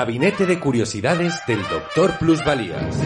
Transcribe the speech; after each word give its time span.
Gabinete 0.00 0.46
de 0.46 0.58
Curiosidades 0.58 1.42
del 1.46 1.60
Doctor 1.68 2.16
Plusvalías. 2.18 2.96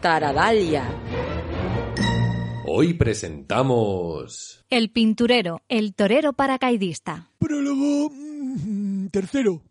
Taradalia. 0.00 0.92
Hoy 2.66 2.94
presentamos... 2.94 4.64
El 4.70 4.90
pinturero, 4.90 5.62
el 5.68 5.94
torero 5.94 6.32
paracaidista. 6.32 7.28
Prólogo 7.38 8.10
mm, 8.10 9.06
tercero. 9.12 9.62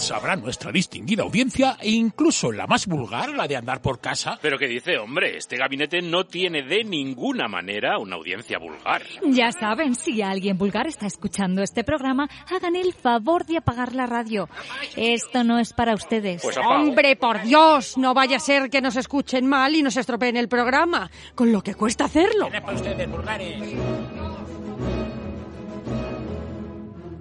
Sabrá 0.00 0.34
nuestra 0.34 0.72
distinguida 0.72 1.24
audiencia 1.24 1.76
e 1.78 1.90
incluso 1.90 2.50
la 2.50 2.66
más 2.66 2.86
vulgar, 2.86 3.34
la 3.34 3.46
de 3.46 3.56
andar 3.56 3.82
por 3.82 4.00
casa. 4.00 4.38
Pero 4.40 4.58
que 4.58 4.66
dice, 4.66 4.96
hombre, 4.96 5.36
este 5.36 5.58
gabinete 5.58 6.00
no 6.00 6.24
tiene 6.24 6.62
de 6.62 6.84
ninguna 6.84 7.48
manera 7.48 7.98
una 7.98 8.16
audiencia 8.16 8.58
vulgar. 8.58 9.02
Ya 9.26 9.52
saben, 9.52 9.94
si 9.94 10.22
alguien 10.22 10.56
vulgar 10.56 10.86
está 10.86 11.06
escuchando 11.06 11.62
este 11.62 11.84
programa, 11.84 12.30
hagan 12.50 12.76
el 12.76 12.94
favor 12.94 13.44
de 13.44 13.58
apagar 13.58 13.94
la 13.94 14.06
radio. 14.06 14.48
Esto 14.96 15.44
no 15.44 15.58
es 15.58 15.74
para 15.74 15.94
ustedes. 15.94 16.40
Pues. 16.40 16.56
Hombre, 16.56 17.14
por 17.16 17.42
Dios, 17.42 17.98
no 17.98 18.14
vaya 18.14 18.38
a 18.38 18.40
ser 18.40 18.70
que 18.70 18.80
nos 18.80 18.96
escuchen 18.96 19.46
mal 19.46 19.74
y 19.74 19.82
nos 19.82 19.98
estropeen 19.98 20.38
el 20.38 20.48
programa, 20.48 21.10
con 21.34 21.52
lo 21.52 21.62
que 21.62 21.74
cuesta 21.74 22.06
hacerlo. 22.06 22.48
para 22.48 22.72
ustedes, 22.72 23.10
vulgares. 23.10 24.29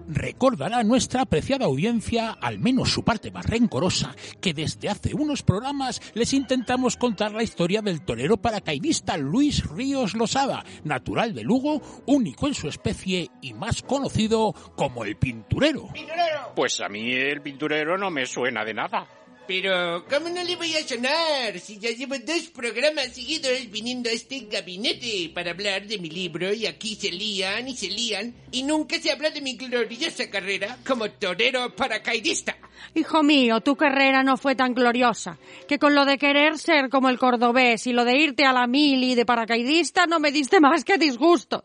Recordará 0.10 0.84
nuestra 0.84 1.22
apreciada 1.22 1.66
audiencia, 1.66 2.32
al 2.32 2.58
menos 2.58 2.92
su 2.92 3.04
parte 3.04 3.30
más 3.30 3.46
rencorosa, 3.46 4.16
que 4.42 4.56
desde 4.56 4.90
hace 4.90 5.14
unos 5.14 5.44
programas 5.44 6.02
les 6.16 6.34
intentamos 6.34 6.98
contar 6.98 7.32
la 7.32 7.44
historia 7.44 7.84
del 7.84 8.02
torero 8.02 8.38
paracaidista 8.38 9.18
Luis 9.18 9.64
Ríos 9.70 10.16
Losada, 10.16 10.66
natural 10.84 11.36
de 11.36 11.44
Lugo, 11.44 11.84
único 12.08 12.48
en 12.48 12.56
su 12.56 12.68
especie 12.68 13.30
y 13.42 13.54
más 13.54 13.84
conocido 13.84 14.54
como 14.76 15.06
el 15.06 15.16
pinturero. 15.16 15.90
Pues 16.56 16.82
a 16.82 16.90
mí 16.90 17.12
el 17.12 17.42
pinturero 17.42 17.96
no 17.96 18.10
me 18.10 18.26
suena 18.26 18.66
de 18.66 18.74
nada. 18.74 19.19
Pero, 19.50 20.06
¿cómo 20.08 20.30
no 20.30 20.44
le 20.44 20.56
voy 20.58 20.76
a 20.76 20.88
sonar? 20.88 21.60
Si 21.60 21.80
ya 21.80 21.90
llevo 21.90 22.14
dos 22.20 22.52
programas 22.54 23.08
seguidos 23.08 23.58
viniendo 23.72 24.08
a 24.08 24.14
este 24.14 24.42
gabinete 24.42 25.32
para 25.34 25.50
hablar 25.50 25.88
de 25.88 25.98
mi 25.98 26.08
libro 26.08 26.54
y 26.54 26.68
aquí 26.68 26.94
se 26.94 27.12
lían 27.12 27.68
y 27.68 27.76
se 27.76 27.88
lían 27.88 28.36
y 28.52 28.62
nunca 28.62 29.00
se 29.00 29.12
habla 29.12 29.32
de 29.32 29.42
mi 29.42 29.56
gloriosa 29.56 30.30
carrera 30.30 30.78
como 30.86 31.10
torero 31.10 31.76
paracaidista. 31.76 32.56
Hijo 32.94 33.24
mío, 33.24 33.60
tu 33.62 33.76
carrera 33.76 34.22
no 34.22 34.38
fue 34.38 34.54
tan 34.54 34.76
gloriosa, 34.76 35.40
que 35.68 35.80
con 35.80 35.96
lo 35.96 36.06
de 36.06 36.20
querer 36.20 36.60
ser 36.60 36.90
como 36.90 37.10
el 37.10 37.18
cordobés 37.18 37.88
y 37.88 37.92
lo 37.92 38.06
de 38.06 38.18
irte 38.18 38.46
a 38.46 38.54
la 38.54 38.68
mili 38.68 39.16
de 39.16 39.26
paracaidista 39.26 40.06
no 40.06 40.20
me 40.20 40.32
diste 40.32 40.60
más 40.60 40.86
que 40.86 41.00
disgustos. 41.00 41.64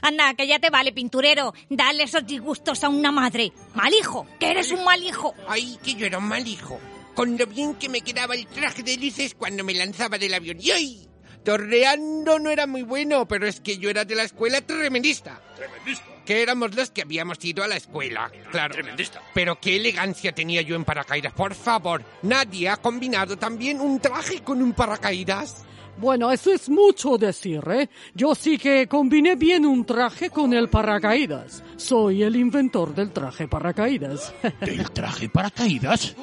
Anda, 0.00 0.32
que 0.32 0.46
ya 0.46 0.60
te 0.60 0.70
vale, 0.70 0.92
pinturero. 0.92 1.52
Dale 1.68 2.04
esos 2.04 2.26
disgustos 2.26 2.82
a 2.84 2.88
una 2.88 3.12
madre. 3.12 3.52
Mal 3.74 3.92
hijo, 3.92 4.26
que 4.40 4.50
eres 4.50 4.72
un 4.72 4.82
mal 4.82 5.02
hijo. 5.02 5.34
Ay, 5.46 5.76
que 5.84 5.92
yo 5.94 6.06
era 6.06 6.16
un 6.16 6.28
mal 6.28 6.48
hijo. 6.48 6.80
Con 7.18 7.36
lo 7.36 7.48
bien 7.48 7.74
que 7.74 7.88
me 7.88 8.02
quedaba 8.02 8.36
el 8.36 8.46
traje 8.46 8.84
de 8.84 8.96
luces 8.96 9.34
cuando 9.34 9.64
me 9.64 9.74
lanzaba 9.74 10.18
del 10.18 10.34
avión. 10.34 10.56
Y 10.60 10.70
¡ay! 10.70 11.08
Torreando 11.44 12.38
no 12.38 12.48
era 12.48 12.68
muy 12.68 12.82
bueno, 12.82 13.26
pero 13.26 13.44
es 13.44 13.58
que 13.58 13.76
yo 13.76 13.90
era 13.90 14.04
de 14.04 14.14
la 14.14 14.22
escuela 14.22 14.60
tremendista. 14.60 15.42
Tremendista. 15.56 16.04
Que 16.24 16.42
éramos 16.42 16.76
los 16.76 16.92
que 16.92 17.02
habíamos 17.02 17.44
ido 17.44 17.64
a 17.64 17.66
la 17.66 17.74
escuela. 17.74 18.30
Claro. 18.52 18.72
Tremendista. 18.72 19.20
Pero 19.34 19.58
qué 19.58 19.74
elegancia 19.74 20.30
tenía 20.30 20.62
yo 20.62 20.76
en 20.76 20.84
paracaídas. 20.84 21.32
Por 21.32 21.56
favor, 21.56 22.04
nadie 22.22 22.68
ha 22.68 22.76
combinado 22.76 23.36
también 23.36 23.80
un 23.80 23.98
traje 23.98 24.44
con 24.44 24.62
un 24.62 24.72
paracaídas. 24.72 25.64
Bueno, 26.00 26.30
eso 26.30 26.52
es 26.52 26.68
mucho 26.68 27.18
decir, 27.18 27.60
¿eh? 27.68 27.88
Yo 28.14 28.34
sí 28.34 28.56
que 28.56 28.86
combiné 28.86 29.34
bien 29.34 29.66
un 29.66 29.84
traje 29.84 30.30
con 30.30 30.52
el 30.52 30.68
paracaídas. 30.68 31.64
Soy 31.76 32.22
el 32.22 32.36
inventor 32.36 32.94
del 32.94 33.10
traje 33.10 33.48
paracaídas. 33.48 34.32
¿El 34.60 34.88
traje 34.92 35.28
paracaídas? 35.28 36.14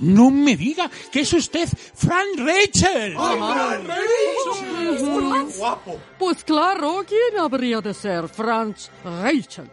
No 0.00 0.30
me 0.30 0.56
diga 0.56 0.90
que 1.12 1.20
es 1.20 1.32
usted 1.34 1.68
Frank 1.94 2.38
Rachel. 2.38 3.16
Pues 6.18 6.44
claro, 6.44 7.04
¿quién 7.06 7.38
habría 7.38 7.82
de 7.82 7.92
ser 7.92 8.28
Franz 8.28 8.90
Rachel? 9.04 9.70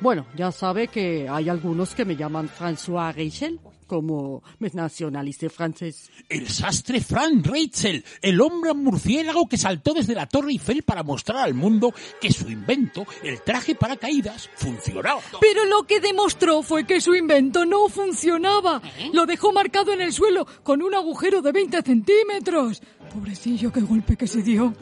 Bueno, 0.00 0.26
ya 0.34 0.50
sabe 0.50 0.88
que 0.88 1.28
hay 1.28 1.48
algunos 1.48 1.94
que 1.94 2.04
me 2.04 2.16
llaman 2.16 2.48
François 2.48 3.14
Rachel, 3.14 3.60
como 3.86 4.42
me 4.58 4.70
nacionalicé 4.74 5.48
francés. 5.48 6.10
El 6.28 6.48
sastre 6.48 7.00
Frank 7.00 7.46
Rachel, 7.46 8.04
el 8.20 8.40
hombre 8.40 8.74
murciélago 8.74 9.48
que 9.48 9.56
saltó 9.56 9.94
desde 9.94 10.14
la 10.14 10.26
Torre 10.26 10.50
Eiffel 10.50 10.82
para 10.82 11.02
mostrar 11.02 11.38
al 11.38 11.54
mundo 11.54 11.92
que 12.20 12.32
su 12.32 12.50
invento, 12.50 13.06
el 13.22 13.42
traje 13.42 13.74
paracaídas, 13.74 14.50
funcionaba. 14.56 15.20
Pero 15.40 15.64
lo 15.66 15.84
que 15.84 16.00
demostró 16.00 16.62
fue 16.62 16.86
que 16.86 17.00
su 17.00 17.14
invento 17.14 17.64
no 17.64 17.88
funcionaba. 17.88 18.82
Lo 19.12 19.26
dejó 19.26 19.52
marcado 19.52 19.92
en 19.92 20.00
el 20.00 20.12
suelo 20.12 20.46
con 20.62 20.82
un 20.82 20.94
agujero 20.94 21.42
de 21.42 21.52
20 21.52 21.82
centímetros. 21.82 22.82
Pobrecillo, 23.12 23.72
qué 23.72 23.80
golpe 23.80 24.16
que 24.16 24.26
se 24.26 24.42
dio. 24.42 24.74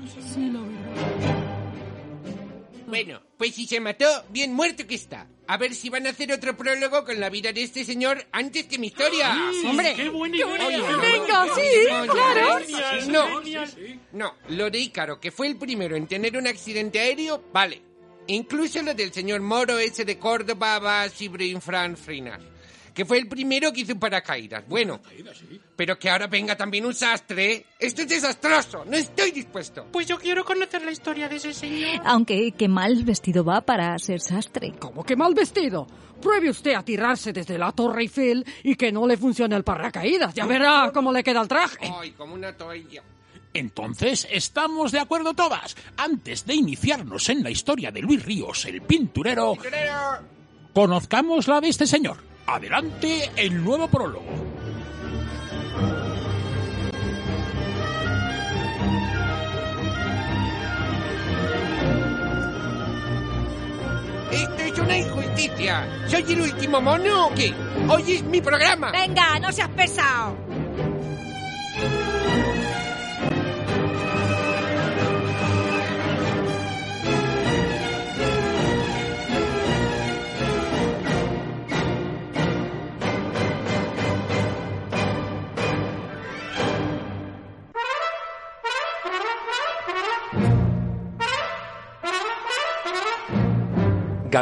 Bueno, 2.86 3.20
pues 3.38 3.54
si 3.54 3.66
se 3.66 3.80
mató, 3.80 4.06
bien 4.30 4.52
muerto 4.54 4.86
que 4.86 4.94
está. 4.94 5.26
A 5.48 5.56
ver 5.56 5.74
si 5.74 5.90
van 5.90 6.06
a 6.06 6.10
hacer 6.10 6.32
otro 6.32 6.56
prólogo 6.56 7.04
con 7.04 7.18
la 7.18 7.28
vida 7.28 7.52
de 7.52 7.64
este 7.64 7.84
señor 7.84 8.24
antes 8.32 8.66
que 8.66 8.78
mi 8.78 8.86
historia. 8.88 9.36
¡Hombre! 9.66 9.94
¡Qué 9.96 10.08
buena 10.08 10.36
idea! 10.36 10.96
Venga, 10.96 11.46
sí, 11.54 11.86
claro. 12.08 12.60
No, 13.08 13.42
no, 14.12 14.34
lo 14.48 14.70
de 14.70 14.78
Ícaro, 14.78 15.20
que 15.20 15.32
fue 15.32 15.48
el 15.48 15.56
primero 15.56 15.96
en 15.96 16.06
tener 16.06 16.36
un 16.36 16.46
accidente 16.46 17.00
aéreo, 17.00 17.42
vale. 17.52 17.82
Incluso 18.28 18.82
lo 18.82 18.94
del 18.94 19.12
señor 19.12 19.40
Moro 19.40 19.78
ese 19.78 20.04
de 20.04 20.16
Córdoba, 20.16 20.78
Basibrin, 20.78 21.60
Fran 21.60 21.96
Frinas. 21.96 22.40
Que 22.94 23.04
fue 23.04 23.18
el 23.18 23.28
primero 23.28 23.72
que 23.72 23.80
hizo 23.80 23.94
un 23.94 23.98
paracaídas. 23.98 24.64
Bueno, 24.68 25.00
pero 25.76 25.98
que 25.98 26.10
ahora 26.10 26.26
venga 26.26 26.56
también 26.56 26.84
un 26.84 26.94
sastre. 26.94 27.66
Esto 27.78 28.02
es 28.02 28.08
desastroso. 28.08 28.84
No 28.84 28.96
estoy 28.96 29.30
dispuesto. 29.30 29.86
Pues 29.90 30.06
yo 30.06 30.18
quiero 30.18 30.44
conocer 30.44 30.82
la 30.82 30.92
historia 30.92 31.28
de 31.28 31.36
ese 31.36 31.54
señor. 31.54 32.02
Aunque 32.04 32.52
qué 32.52 32.68
mal 32.68 33.02
vestido 33.04 33.44
va 33.44 33.62
para 33.62 33.98
ser 33.98 34.20
sastre. 34.20 34.74
¿Cómo 34.78 35.04
que 35.04 35.16
mal 35.16 35.34
vestido? 35.34 35.86
Pruebe 36.20 36.50
usted 36.50 36.74
a 36.74 36.84
tirarse 36.84 37.32
desde 37.32 37.58
la 37.58 37.72
Torre 37.72 38.02
Eiffel 38.02 38.44
y 38.62 38.76
que 38.76 38.92
no 38.92 39.06
le 39.06 39.16
funcione 39.16 39.56
el 39.56 39.64
paracaídas. 39.64 40.34
Ya 40.34 40.46
verá 40.46 40.90
cómo 40.92 41.12
le 41.12 41.24
queda 41.24 41.40
el 41.40 41.48
traje. 41.48 41.90
Ay, 41.98 42.12
como 42.12 42.34
una 42.34 42.56
toalla. 42.56 43.02
Entonces, 43.54 44.26
¿estamos 44.30 44.92
de 44.92 45.00
acuerdo 45.00 45.34
todas? 45.34 45.76
Antes 45.96 46.46
de 46.46 46.54
iniciarnos 46.54 47.28
en 47.28 47.42
la 47.42 47.50
historia 47.50 47.90
de 47.90 48.00
Luis 48.00 48.24
Ríos, 48.24 48.64
el 48.64 48.80
pinturero, 48.82 49.58
conozcamos 50.72 51.48
la 51.48 51.60
de 51.60 51.68
este 51.68 51.86
señor. 51.86 52.31
Adelante 52.54 53.30
el 53.34 53.64
nuevo 53.64 53.88
prólogo. 53.88 54.26
Esto 64.30 64.62
es 64.64 64.78
una 64.78 64.98
injusticia. 64.98 66.06
¿Soy 66.06 66.24
el 66.28 66.42
último 66.42 66.82
mono 66.82 67.28
o 67.28 67.34
qué? 67.34 67.54
Hoy 67.88 68.12
es 68.12 68.22
mi 68.24 68.42
programa. 68.42 68.92
Venga, 68.92 69.38
no 69.40 69.50
seas 69.50 69.70
pesado. 69.70 70.36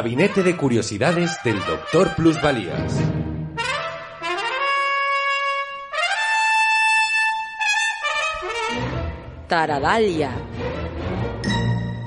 Gabinete 0.01 0.41
de 0.41 0.57
Curiosidades 0.57 1.37
del 1.43 1.59
Doctor 1.63 2.15
Plusvalías. 2.15 2.99
Taradalia. 9.47 10.31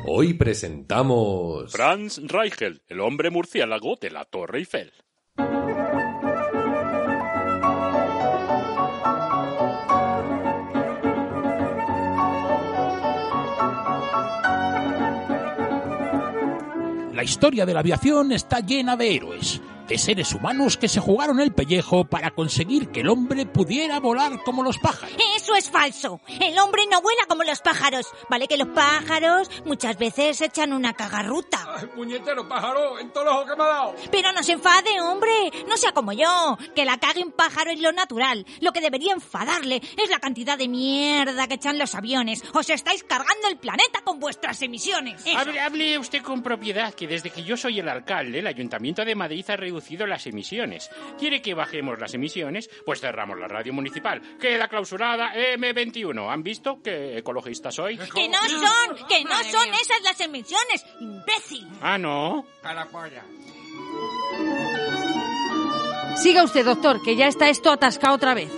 Hoy 0.07 0.35
presentamos... 0.35 1.71
Franz 1.71 2.21
Reichel, 2.25 2.83
el 2.89 2.99
hombre 2.99 3.31
murciélago 3.31 3.95
de 4.01 4.11
la 4.11 4.25
Torre 4.25 4.59
Eiffel. 4.59 4.93
La 17.25 17.31
historia 17.31 17.65
de 17.65 17.73
la 17.73 17.81
aviación 17.81 18.33
está 18.33 18.61
llena 18.61 18.99
de 18.99 19.15
héroes, 19.15 19.59
de 19.89 19.99
seres 19.99 20.33
humanos 20.33 20.77
que 20.77 20.89
se 20.89 21.01
jugaron 21.01 21.41
el 21.41 21.53
pellejo 21.53 22.05
para 22.05 22.31
conseguir 22.31 22.89
que 22.89 23.01
el 23.01 23.09
hombre 23.09 23.47
pudiera 23.47 24.01
volar 24.01 24.43
como 24.45 24.63
los 24.63 24.79
pájaros. 24.79 25.15
Eso 25.37 25.55
es 25.57 25.71
falso. 25.71 26.21
El 26.41 26.59
hombre 26.59 26.83
no 26.91 27.03
vuela 27.03 27.23
como 27.29 27.43
los 27.45 27.61
pájaros. 27.61 28.07
Vale 28.31 28.49
que 28.49 28.57
los 28.57 28.69
pájaros 28.69 29.51
muchas 29.65 29.99
veces 29.99 30.41
echan 30.41 30.73
una 30.73 30.95
cagarruta. 30.95 31.67
Ay, 31.77 31.87
puñetero 31.95 32.49
pájaro, 32.49 32.99
en 32.99 33.13
todo 33.13 33.25
lo 33.25 33.47
que 33.47 33.57
me 33.57 33.63
ha 33.63 33.67
dado. 33.67 33.95
Pero 34.11 34.33
no 34.33 34.43
se 34.43 34.53
enfade, 34.53 35.01
hombre. 35.01 35.51
No 35.69 35.77
sea 35.77 35.93
como 35.93 36.13
yo. 36.13 36.57
Que 36.75 36.85
la 36.85 36.99
cague 36.99 37.23
un 37.23 37.33
pájaro 37.33 37.71
es 37.71 37.81
lo 37.81 37.93
natural. 37.93 38.47
Lo 38.61 38.73
que 38.73 38.81
debería 38.81 39.13
enfadarle 39.13 39.83
es 39.97 40.11
la 40.11 40.19
cantidad 40.19 40.57
de 40.57 40.69
mierda 40.69 41.47
que 41.47 41.55
echan 41.55 41.79
los 41.79 41.95
aviones. 41.95 42.43
Os 42.55 42.71
estáis 42.71 43.05
cargando 43.05 43.49
el 43.49 43.59
planeta 43.59 44.01
con 44.03 44.19
vuestras 44.19 44.63
emisiones. 44.63 45.25
Hable, 45.37 45.61
hable 45.61 45.99
usted 45.99 46.23
con 46.23 46.43
propiedad, 46.43 46.95
que 46.95 47.07
desde 47.07 47.31
que 47.31 47.43
yo 47.43 47.57
soy 47.57 47.81
el 47.81 47.89
alcalde, 47.89 48.39
el 48.39 48.47
Ayuntamiento 48.47 49.05
de 49.05 49.15
Madrid 49.15 49.45
ha 49.49 49.57
reducido 49.75 50.07
las 50.07 50.25
emisiones. 50.27 50.89
¿Quiere 51.19 51.43
que 51.43 51.53
bajemos 51.53 51.99
las 51.99 52.15
emisiones? 52.15 52.71
Pues 52.87 53.01
cerramos 53.01 53.39
la 53.39 53.49
radio 53.49 53.73
municipal. 53.73 54.23
Queda 54.41 54.69
clausurada 54.69 55.35
M21. 55.35 56.33
¿Han 56.33 56.43
visto 56.45 56.81
qué 56.81 57.19
ecologista 57.19 57.73
soy? 57.73 57.99
Que 57.99 58.29
no 58.29 58.39
son, 58.49 59.09
que 59.09 59.25
no 59.25 59.43
son 59.43 59.69
esas 59.75 60.01
las 60.05 60.21
emisiones, 60.21 60.87
imbécil. 61.01 61.67
Ah, 61.83 61.99
¿no? 61.99 62.47
Carapolla. 62.63 63.25
Siga 66.23 66.45
usted, 66.45 66.65
doctor, 66.65 67.03
que 67.03 67.17
ya 67.17 67.27
está 67.27 67.49
esto 67.49 67.73
atascado 67.73 68.15
otra 68.15 68.35
vez. 68.35 68.53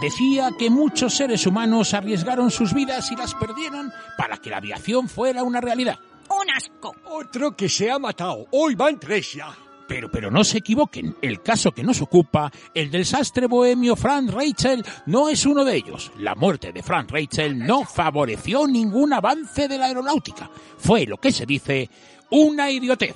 Decía 0.00 0.52
que 0.58 0.70
muchos 0.70 1.14
seres 1.14 1.46
humanos 1.46 1.92
arriesgaron 1.92 2.50
sus 2.50 2.72
vidas 2.72 3.12
y 3.12 3.16
las 3.16 3.34
perdieron 3.34 3.92
para 4.16 4.38
que 4.38 4.48
la 4.48 4.56
aviación 4.56 5.08
fuera 5.10 5.42
una 5.42 5.60
realidad. 5.60 5.98
Un 6.30 6.50
asco. 6.50 6.94
Otro 7.04 7.54
que 7.54 7.68
se 7.68 7.90
ha 7.90 7.98
matado. 7.98 8.46
Hoy 8.52 8.74
van 8.74 8.98
tres 8.98 9.34
ya. 9.34 9.54
Pero, 9.86 10.10
pero 10.10 10.30
no 10.30 10.42
se 10.44 10.58
equivoquen, 10.58 11.16
el 11.22 11.42
caso 11.42 11.72
que 11.72 11.84
nos 11.84 12.00
ocupa, 12.02 12.50
el 12.74 12.90
del 12.90 13.06
sastre 13.06 13.46
bohemio 13.46 13.94
Frank 13.96 14.30
Rachel, 14.30 14.84
no 15.06 15.28
es 15.28 15.46
uno 15.46 15.64
de 15.64 15.76
ellos. 15.76 16.12
La 16.18 16.34
muerte 16.34 16.72
de 16.72 16.82
Frank 16.82 17.10
Rachel 17.10 17.58
no 17.58 17.84
favoreció 17.84 18.66
ningún 18.66 19.12
avance 19.12 19.68
de 19.68 19.78
la 19.78 19.86
aeronáutica. 19.86 20.50
Fue 20.78 21.06
lo 21.06 21.18
que 21.18 21.32
se 21.32 21.46
dice 21.46 21.88
una 22.30 22.70
idiotez. 22.70 23.14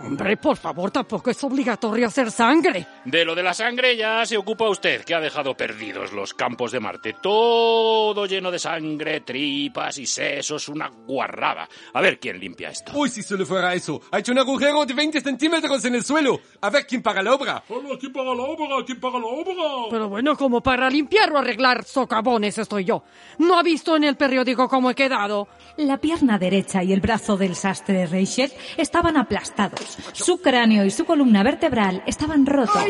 Hombre, 0.00 0.36
por 0.36 0.56
favor, 0.56 0.90
tampoco 0.90 1.30
es 1.30 1.42
obligatorio 1.44 2.08
hacer 2.08 2.30
sangre. 2.30 2.86
De 3.04 3.24
lo 3.24 3.34
de 3.34 3.42
la 3.42 3.54
sangre 3.54 3.96
ya 3.96 4.26
se 4.26 4.36
ocupa 4.36 4.68
usted, 4.68 5.04
que 5.04 5.14
ha 5.14 5.20
dejado 5.20 5.56
perdidos 5.56 6.12
los 6.12 6.34
campos 6.34 6.72
de 6.72 6.80
Marte. 6.80 7.16
Todo 7.22 8.26
lleno 8.26 8.50
de 8.50 8.58
sangre, 8.58 9.20
tripas 9.20 9.98
y 9.98 10.06
sesos, 10.06 10.68
una 10.68 10.88
guarrada. 10.88 11.68
A 11.92 12.00
ver 12.00 12.18
quién 12.18 12.38
limpia 12.38 12.70
esto. 12.70 12.92
Uy, 12.94 13.08
si 13.08 13.22
solo 13.22 13.46
fuera 13.46 13.72
eso. 13.74 14.00
Ha 14.10 14.18
hecho 14.18 14.32
un 14.32 14.38
agujero 14.38 14.84
de 14.84 14.94
20 14.94 15.20
centímetros 15.20 15.84
en 15.84 15.94
el 15.94 16.04
suelo. 16.04 16.40
A 16.60 16.70
ver 16.70 16.86
quién 16.86 17.02
paga 17.02 17.22
la 17.22 17.34
obra. 17.34 17.62
Hola, 17.68 17.96
¿quién 17.98 18.12
paga 18.12 18.34
la 18.34 18.42
obra? 18.42 18.84
¿Quién 18.84 19.00
paga 19.00 19.18
la 19.18 19.26
obra? 19.26 19.88
Pero 19.90 20.08
bueno, 20.08 20.36
como 20.36 20.62
para 20.62 20.90
limpiar 20.90 21.32
o 21.32 21.38
arreglar 21.38 21.84
socavones 21.84 22.58
estoy 22.58 22.84
yo. 22.84 23.04
¿No 23.38 23.58
ha 23.58 23.62
visto 23.62 23.96
en 23.96 24.04
el 24.04 24.16
periódico 24.16 24.68
cómo 24.68 24.90
he 24.90 24.94
quedado? 24.94 25.48
La 25.76 25.98
pierna 25.98 26.38
derecha 26.38 26.82
y 26.82 26.92
el 26.92 27.00
brazo 27.00 27.36
del 27.36 27.54
sastre 27.54 28.06
Estaban 28.76 29.16
aplastados. 29.16 29.98
Su 30.12 30.40
cráneo 30.40 30.84
y 30.84 30.90
su 30.90 31.04
columna 31.04 31.42
vertebral 31.42 32.02
estaban 32.06 32.46
rotos. 32.46 32.82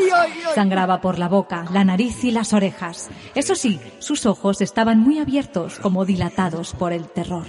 Sangraba 0.53 1.01
por 1.01 1.19
la 1.19 1.27
boca, 1.27 1.65
la 1.71 1.83
nariz 1.83 2.23
y 2.23 2.31
las 2.31 2.53
orejas. 2.53 3.09
Eso 3.33 3.55
sí, 3.55 3.79
sus 3.99 4.25
ojos 4.25 4.61
estaban 4.61 4.99
muy 4.99 5.19
abiertos, 5.19 5.79
como 5.79 6.05
dilatados 6.05 6.73
por 6.73 6.93
el 6.93 7.07
terror. 7.09 7.45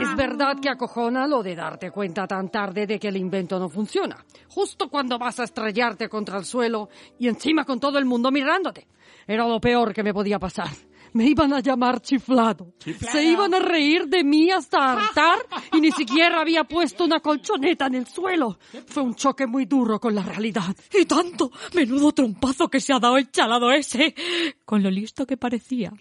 Es 0.00 0.16
verdad 0.16 0.56
que 0.60 0.68
acojona 0.68 1.26
lo 1.26 1.42
de 1.42 1.54
darte 1.54 1.90
cuenta 1.90 2.26
tan 2.26 2.48
tarde 2.48 2.86
de 2.86 2.98
que 2.98 3.08
el 3.08 3.16
invento 3.16 3.58
no 3.58 3.68
funciona. 3.68 4.24
Justo 4.48 4.88
cuando 4.88 5.18
vas 5.18 5.38
a 5.38 5.44
estrellarte 5.44 6.08
contra 6.08 6.38
el 6.38 6.44
suelo 6.44 6.88
y 7.18 7.28
encima 7.28 7.64
con 7.64 7.78
todo 7.78 7.98
el 7.98 8.04
mundo 8.04 8.30
mirándote. 8.30 8.88
Era 9.26 9.46
lo 9.46 9.60
peor 9.60 9.94
que 9.94 10.02
me 10.02 10.12
podía 10.12 10.38
pasar. 10.38 10.70
Me 11.12 11.26
iban 11.26 11.52
a 11.52 11.60
llamar 11.60 12.00
chiflado. 12.00 12.74
Se 13.10 13.22
iban 13.22 13.54
a 13.54 13.58
reír 13.58 14.06
de 14.06 14.24
mí 14.24 14.50
hasta 14.50 14.92
hartar 14.92 15.38
y 15.72 15.80
ni 15.80 15.90
siquiera 15.90 16.40
había 16.40 16.64
puesto 16.64 17.04
una 17.04 17.20
colchoneta 17.20 17.86
en 17.86 17.96
el 17.96 18.06
suelo. 18.06 18.58
Fue 18.86 19.02
un 19.02 19.14
choque 19.14 19.46
muy 19.46 19.66
duro 19.66 20.00
con 20.00 20.14
la 20.14 20.22
realidad. 20.22 20.74
Y 20.92 21.04
tanto, 21.04 21.50
menudo 21.74 22.12
trompazo 22.12 22.68
que 22.68 22.80
se 22.80 22.92
ha 22.92 22.98
dado 22.98 23.16
el 23.16 23.30
chalado 23.30 23.70
ese, 23.72 24.14
con 24.64 24.82
lo 24.82 24.90
listo 24.90 25.26
que 25.26 25.36
parecía. 25.36 25.92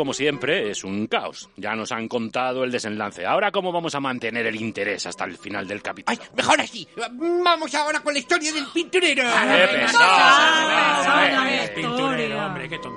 Como 0.00 0.14
siempre, 0.14 0.70
es 0.70 0.82
un 0.82 1.06
caos. 1.08 1.50
Ya 1.56 1.74
nos 1.74 1.92
han 1.92 2.08
contado 2.08 2.64
el 2.64 2.72
desenlace. 2.72 3.26
Ahora, 3.26 3.52
¿cómo 3.52 3.70
vamos 3.70 3.94
a 3.94 4.00
mantener 4.00 4.46
el 4.46 4.56
interés 4.56 5.04
hasta 5.04 5.26
el 5.26 5.36
final 5.36 5.68
del 5.68 5.82
capítulo? 5.82 6.18
Ay, 6.18 6.26
mejor 6.34 6.58
así. 6.58 6.88
Vamos 6.96 7.74
ahora 7.74 8.00
con 8.00 8.14
la 8.14 8.20
historia 8.20 8.50
del 8.50 8.64
pinturero. 8.72 9.24
¡Qué 9.24 9.76
pesado! 9.76 10.96
pesada 10.96 11.50
historia. 11.50 11.74
Pinturero, 11.74 12.46
hombre, 12.46 12.68
qué 12.70 12.78
tonto. 12.78 12.89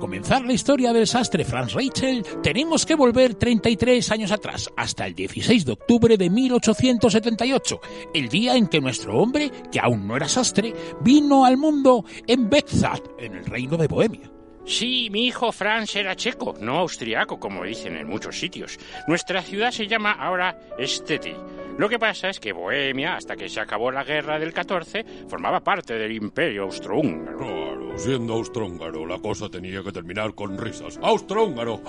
Comenzar 0.00 0.44
la 0.44 0.54
historia 0.54 0.92
del 0.92 1.06
sastre 1.06 1.44
Franz 1.44 1.74
Rachel, 1.74 2.24
tenemos 2.42 2.84
que 2.84 2.96
volver 2.96 3.34
33 3.34 4.10
años 4.10 4.32
atrás, 4.32 4.68
hasta 4.76 5.06
el 5.06 5.14
16 5.14 5.64
de 5.64 5.72
octubre 5.72 6.16
de 6.16 6.30
1878, 6.30 7.80
el 8.14 8.28
día 8.28 8.56
en 8.56 8.66
que 8.66 8.80
nuestro 8.80 9.16
hombre, 9.18 9.52
que 9.70 9.78
aún 9.78 10.08
no 10.08 10.16
era 10.16 10.26
sastre, 10.26 10.74
vino 11.02 11.44
al 11.44 11.56
mundo 11.56 12.04
en 12.26 12.48
Bexat, 12.50 13.02
en 13.18 13.34
el 13.36 13.44
reino 13.44 13.76
de 13.76 13.86
Bohemia. 13.86 14.39
Sí, 14.64 15.08
mi 15.10 15.26
hijo 15.26 15.52
Franz 15.52 15.96
era 15.96 16.14
checo, 16.14 16.54
no 16.60 16.78
austriaco, 16.78 17.40
como 17.40 17.64
dicen 17.64 17.96
en 17.96 18.06
muchos 18.06 18.38
sitios. 18.38 18.78
Nuestra 19.08 19.42
ciudad 19.42 19.70
se 19.72 19.86
llama 19.86 20.12
ahora 20.12 20.58
Steti. 20.78 21.34
Lo 21.78 21.88
que 21.88 21.98
pasa 21.98 22.28
es 22.28 22.38
que 22.38 22.52
Bohemia, 22.52 23.16
hasta 23.16 23.36
que 23.36 23.48
se 23.48 23.58
acabó 23.58 23.90
la 23.90 24.04
guerra 24.04 24.38
del 24.38 24.52
14, 24.52 25.04
formaba 25.28 25.60
parte 25.60 25.94
del 25.94 26.12
imperio 26.12 26.64
austrohúngaro. 26.64 27.38
Claro, 27.38 27.98
siendo 27.98 28.34
austrohúngaro, 28.34 29.06
la 29.06 29.18
cosa 29.18 29.48
tenía 29.48 29.82
que 29.82 29.90
terminar 29.90 30.34
con 30.34 30.58
risas. 30.58 31.00
¡Austrohúngaro! 31.02 31.78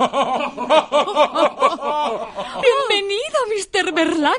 Bienvenido, 2.61 3.37
Mr. 3.53 3.93
Berlanga. 3.93 4.37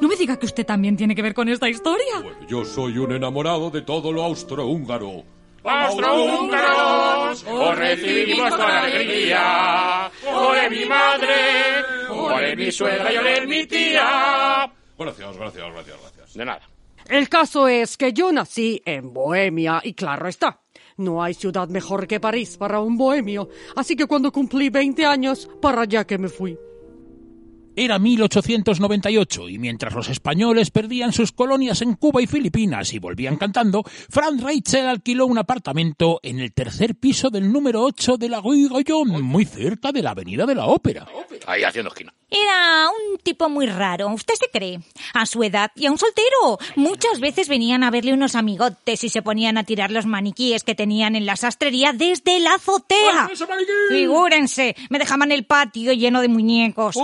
No 0.00 0.06
me 0.06 0.14
diga 0.16 0.38
que 0.38 0.46
usted 0.46 0.64
también 0.64 0.96
tiene 0.96 1.16
que 1.16 1.22
ver 1.22 1.34
con 1.34 1.48
esta 1.48 1.68
historia. 1.68 2.20
Bueno, 2.22 2.46
yo 2.46 2.64
soy 2.64 2.96
un 2.98 3.12
enamorado 3.12 3.70
de 3.70 3.82
todo 3.82 4.12
lo 4.12 4.22
austrohúngaro. 4.22 5.24
¡Austrohúngaros! 5.64 7.44
¡Os 7.44 7.78
recibimos 7.78 8.50
con 8.50 8.70
alegría! 8.70 10.10
¡Ole 10.26 10.70
mi 10.70 10.84
madre! 10.84 11.84
¡Ole 12.10 12.56
mi 12.56 12.72
suegra 12.72 13.12
y 13.12 13.16
ole 13.16 13.46
mi 13.46 13.66
tía! 13.66 14.70
Gracias, 14.98 15.36
gracias, 15.36 15.72
gracias, 15.72 16.00
gracias. 16.00 16.34
De 16.34 16.44
nada. 16.44 16.62
El 17.08 17.28
caso 17.28 17.68
es 17.68 17.96
que 17.96 18.12
yo 18.12 18.32
nací 18.32 18.80
en 18.84 19.12
Bohemia 19.12 19.80
y 19.82 19.94
claro 19.94 20.28
está, 20.28 20.60
no 20.96 21.22
hay 21.22 21.34
ciudad 21.34 21.68
mejor 21.68 22.06
que 22.06 22.20
París 22.20 22.56
para 22.56 22.80
un 22.80 22.96
bohemio, 22.96 23.48
así 23.74 23.96
que 23.96 24.06
cuando 24.06 24.30
cumplí 24.30 24.70
20 24.70 25.04
años, 25.04 25.50
para 25.60 25.82
allá 25.82 26.06
que 26.06 26.18
me 26.18 26.28
fui. 26.28 26.56
Era 27.74 27.98
1898 27.98 29.48
y 29.48 29.58
mientras 29.58 29.94
los 29.94 30.10
españoles 30.10 30.70
perdían 30.70 31.12
sus 31.12 31.32
colonias 31.32 31.80
en 31.80 31.94
Cuba 31.94 32.20
y 32.20 32.26
Filipinas 32.26 32.92
y 32.92 32.98
volvían 32.98 33.36
cantando, 33.36 33.82
Franz 34.10 34.42
Rachel 34.42 34.88
alquiló 34.88 35.24
un 35.24 35.38
apartamento 35.38 36.20
en 36.22 36.38
el 36.38 36.52
tercer 36.52 36.94
piso 36.96 37.30
del 37.30 37.50
número 37.50 37.82
8 37.82 38.18
de 38.18 38.28
la 38.28 38.40
Rue 38.42 38.68
muy 39.22 39.46
cerca 39.46 39.90
de 39.90 40.02
la 40.02 40.10
Avenida 40.10 40.44
de 40.44 40.54
la 40.54 40.66
Ópera. 40.66 41.06
Ahí 41.46 41.62
haciendo 41.64 41.88
esquina. 41.88 42.12
Era 42.32 42.88
un 42.88 43.18
tipo 43.18 43.50
muy 43.50 43.66
raro, 43.66 44.08
¿usted 44.08 44.32
se 44.34 44.48
cree? 44.50 44.80
A 45.12 45.26
su 45.26 45.42
edad 45.42 45.70
y 45.74 45.84
a 45.84 45.90
un 45.92 45.98
soltero. 45.98 46.58
Muchas 46.76 47.20
veces 47.20 47.46
venían 47.46 47.84
a 47.84 47.90
verle 47.90 48.14
unos 48.14 48.36
amigotes 48.36 49.04
y 49.04 49.10
se 49.10 49.20
ponían 49.20 49.58
a 49.58 49.64
tirar 49.64 49.90
los 49.90 50.06
maniquíes 50.06 50.64
que 50.64 50.74
tenían 50.74 51.14
en 51.14 51.26
la 51.26 51.36
sastrería 51.36 51.92
desde 51.92 52.40
la 52.40 52.54
azotea. 52.54 53.28
Figúrense, 53.90 54.74
me 54.88 54.98
dejaban 54.98 55.30
el 55.30 55.44
patio 55.44 55.92
lleno 55.92 56.22
de 56.22 56.28
muñecos. 56.28 56.96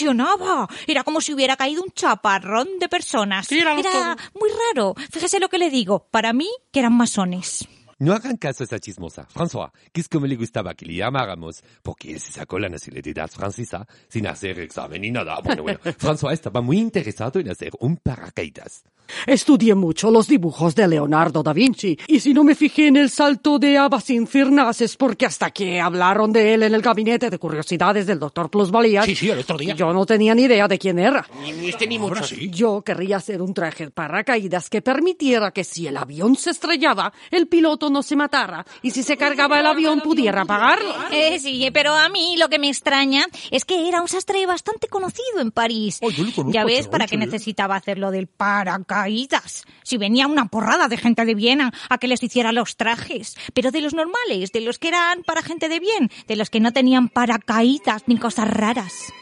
Impresionaba. 0.00 0.68
Era 0.86 1.04
como 1.04 1.20
si 1.20 1.32
hubiera 1.34 1.56
caído 1.56 1.82
un 1.82 1.90
chaparrón 1.90 2.68
de 2.78 2.88
personas. 2.88 3.50
Era 3.52 3.74
muy 3.74 4.50
raro. 4.74 4.94
Fíjese 5.10 5.40
lo 5.40 5.48
que 5.48 5.58
le 5.58 5.70
digo. 5.70 6.08
Para 6.10 6.32
mí, 6.32 6.48
que 6.72 6.80
eran 6.80 6.96
masones. 6.96 7.68
No 8.00 8.12
hagan 8.12 8.36
caso 8.36 8.62
a 8.62 8.66
esa 8.66 8.78
chismosa. 8.78 9.26
François, 9.26 9.72
que 9.92 10.00
es 10.00 10.08
como 10.08 10.26
le 10.26 10.36
gustaba 10.36 10.72
que 10.74 10.86
le 10.86 10.94
llamáramos, 10.94 11.64
porque 11.82 12.12
él 12.12 12.20
se 12.20 12.30
sacó 12.30 12.56
la 12.60 12.68
nacionalidad 12.68 13.28
francesa 13.28 13.88
sin 14.08 14.28
hacer 14.28 14.60
examen 14.60 15.00
ni 15.02 15.10
nada. 15.10 15.40
Bueno, 15.42 15.64
bueno, 15.64 15.80
François 15.98 16.32
estaba 16.32 16.60
muy 16.60 16.78
interesado 16.78 17.40
en 17.40 17.50
hacer 17.50 17.72
un 17.80 17.96
paracaídas. 17.96 18.84
Estudié 19.26 19.74
mucho 19.74 20.10
los 20.10 20.28
dibujos 20.28 20.74
de 20.74 20.86
Leonardo 20.86 21.42
da 21.42 21.52
Vinci, 21.54 21.98
y 22.06 22.20
si 22.20 22.34
no 22.34 22.44
me 22.44 22.54
fijé 22.54 22.88
en 22.88 22.96
el 22.98 23.08
salto 23.10 23.58
de 23.58 23.78
Abacín 23.78 24.26
Firnas 24.26 24.80
es 24.82 24.96
porque 24.96 25.24
hasta 25.26 25.50
que 25.50 25.80
hablaron 25.80 26.30
de 26.30 26.52
él 26.54 26.62
en 26.64 26.74
el 26.74 26.82
gabinete 26.82 27.30
de 27.30 27.38
curiosidades 27.38 28.06
del 28.06 28.18
doctor 28.18 28.50
Plusvalías, 28.50 29.06
Sí, 29.06 29.16
sí, 29.16 29.30
el 29.30 29.38
otro 29.38 29.56
día. 29.56 29.74
yo 29.74 29.92
no 29.94 30.04
tenía 30.04 30.34
ni 30.34 30.42
idea 30.42 30.68
de 30.68 30.78
quién 30.78 30.98
era. 30.98 31.26
Ni 31.40 31.70
este 31.70 31.86
ni 31.86 31.98
mucho. 31.98 32.22
Yo 32.50 32.82
querría 32.82 33.16
hacer 33.16 33.40
un 33.40 33.54
traje 33.54 33.86
de 33.86 33.90
paracaídas 33.90 34.68
que 34.68 34.82
permitiera 34.82 35.50
que 35.52 35.64
si 35.64 35.86
el 35.86 35.96
avión 35.96 36.36
se 36.36 36.50
estrellaba, 36.50 37.12
el 37.30 37.48
piloto 37.48 37.87
no 37.90 38.02
se 38.02 38.16
matara 38.16 38.64
y 38.82 38.90
si 38.90 39.02
se 39.02 39.16
cargaba 39.16 39.60
el 39.60 39.66
avión 39.66 40.00
pudiera 40.00 40.42
apagarlo. 40.42 40.94
Eh, 41.10 41.38
sí, 41.38 41.68
pero 41.72 41.94
a 41.94 42.08
mí 42.08 42.36
lo 42.36 42.48
que 42.48 42.58
me 42.58 42.68
extraña 42.68 43.26
es 43.50 43.64
que 43.64 43.88
era 43.88 44.00
un 44.00 44.08
sastre 44.08 44.44
bastante 44.46 44.88
conocido 44.88 45.40
en 45.40 45.50
París. 45.50 45.98
Le 46.00 46.14
conozco 46.14 46.50
ya 46.50 46.64
ves 46.64 46.88
para 46.88 47.06
qué 47.06 47.16
necesitaba 47.16 47.76
hacer 47.76 47.98
lo 47.98 48.10
del 48.10 48.26
paracaídas. 48.26 49.64
Si 49.82 49.96
venía 49.96 50.26
una 50.26 50.46
porrada 50.46 50.88
de 50.88 50.96
gente 50.96 51.24
de 51.24 51.34
Viena 51.34 51.72
a 51.88 51.98
que 51.98 52.08
les 52.08 52.22
hiciera 52.22 52.52
los 52.52 52.76
trajes. 52.76 53.36
Pero 53.54 53.70
de 53.70 53.80
los 53.80 53.94
normales, 53.94 54.52
de 54.52 54.60
los 54.60 54.78
que 54.78 54.88
eran 54.88 55.22
para 55.22 55.42
gente 55.42 55.68
de 55.68 55.80
bien, 55.80 56.10
de 56.26 56.36
los 56.36 56.50
que 56.50 56.60
no 56.60 56.72
tenían 56.72 57.08
paracaídas 57.08 58.04
ni 58.06 58.18
cosas 58.18 58.48
raras. 58.48 59.12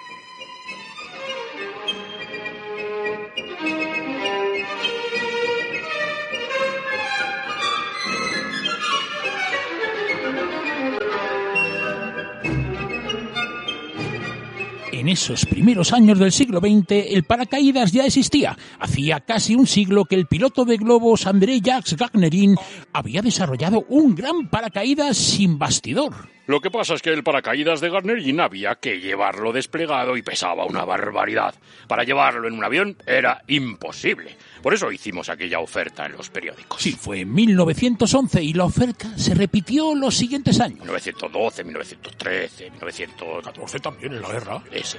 En 15.06 15.12
esos 15.12 15.46
primeros 15.46 15.92
años 15.92 16.18
del 16.18 16.32
siglo 16.32 16.58
XX, 16.58 16.90
el 17.14 17.22
paracaídas 17.22 17.92
ya 17.92 18.06
existía. 18.06 18.58
Hacía 18.80 19.20
casi 19.20 19.54
un 19.54 19.68
siglo 19.68 20.04
que 20.04 20.16
el 20.16 20.26
piloto 20.26 20.64
de 20.64 20.78
globos 20.78 21.28
André 21.28 21.60
Jacques 21.60 21.96
Gagnerin 21.96 22.56
había 22.92 23.22
desarrollado 23.22 23.84
un 23.88 24.16
gran 24.16 24.48
paracaídas 24.48 25.16
sin 25.16 25.60
bastidor. 25.60 26.12
Lo 26.48 26.60
que 26.60 26.72
pasa 26.72 26.94
es 26.94 27.02
que 27.02 27.12
el 27.12 27.22
paracaídas 27.22 27.80
de 27.80 27.90
Garnerin 27.90 28.40
había 28.40 28.76
que 28.76 29.00
llevarlo 29.00 29.52
desplegado 29.52 30.16
y 30.16 30.22
pesaba 30.22 30.64
una 30.64 30.84
barbaridad. 30.84 31.54
Para 31.86 32.02
llevarlo 32.02 32.48
en 32.48 32.54
un 32.54 32.64
avión 32.64 32.96
era 33.06 33.42
imposible. 33.46 34.36
Por 34.66 34.74
eso 34.74 34.90
hicimos 34.90 35.28
aquella 35.28 35.60
oferta 35.60 36.06
en 36.06 36.14
los 36.14 36.28
periódicos. 36.28 36.82
Sí, 36.82 36.90
fue 36.90 37.20
en 37.20 37.32
1911 37.32 38.42
y 38.42 38.52
la 38.52 38.64
oferta 38.64 39.16
se 39.16 39.32
repitió 39.32 39.94
los 39.94 40.16
siguientes 40.16 40.58
años. 40.58 40.80
1912, 40.80 41.62
1913, 41.62 42.70
1914 42.72 43.78
también 43.78 44.14
en 44.14 44.22
la 44.22 44.32
guerra. 44.32 44.64
Ese. 44.72 44.98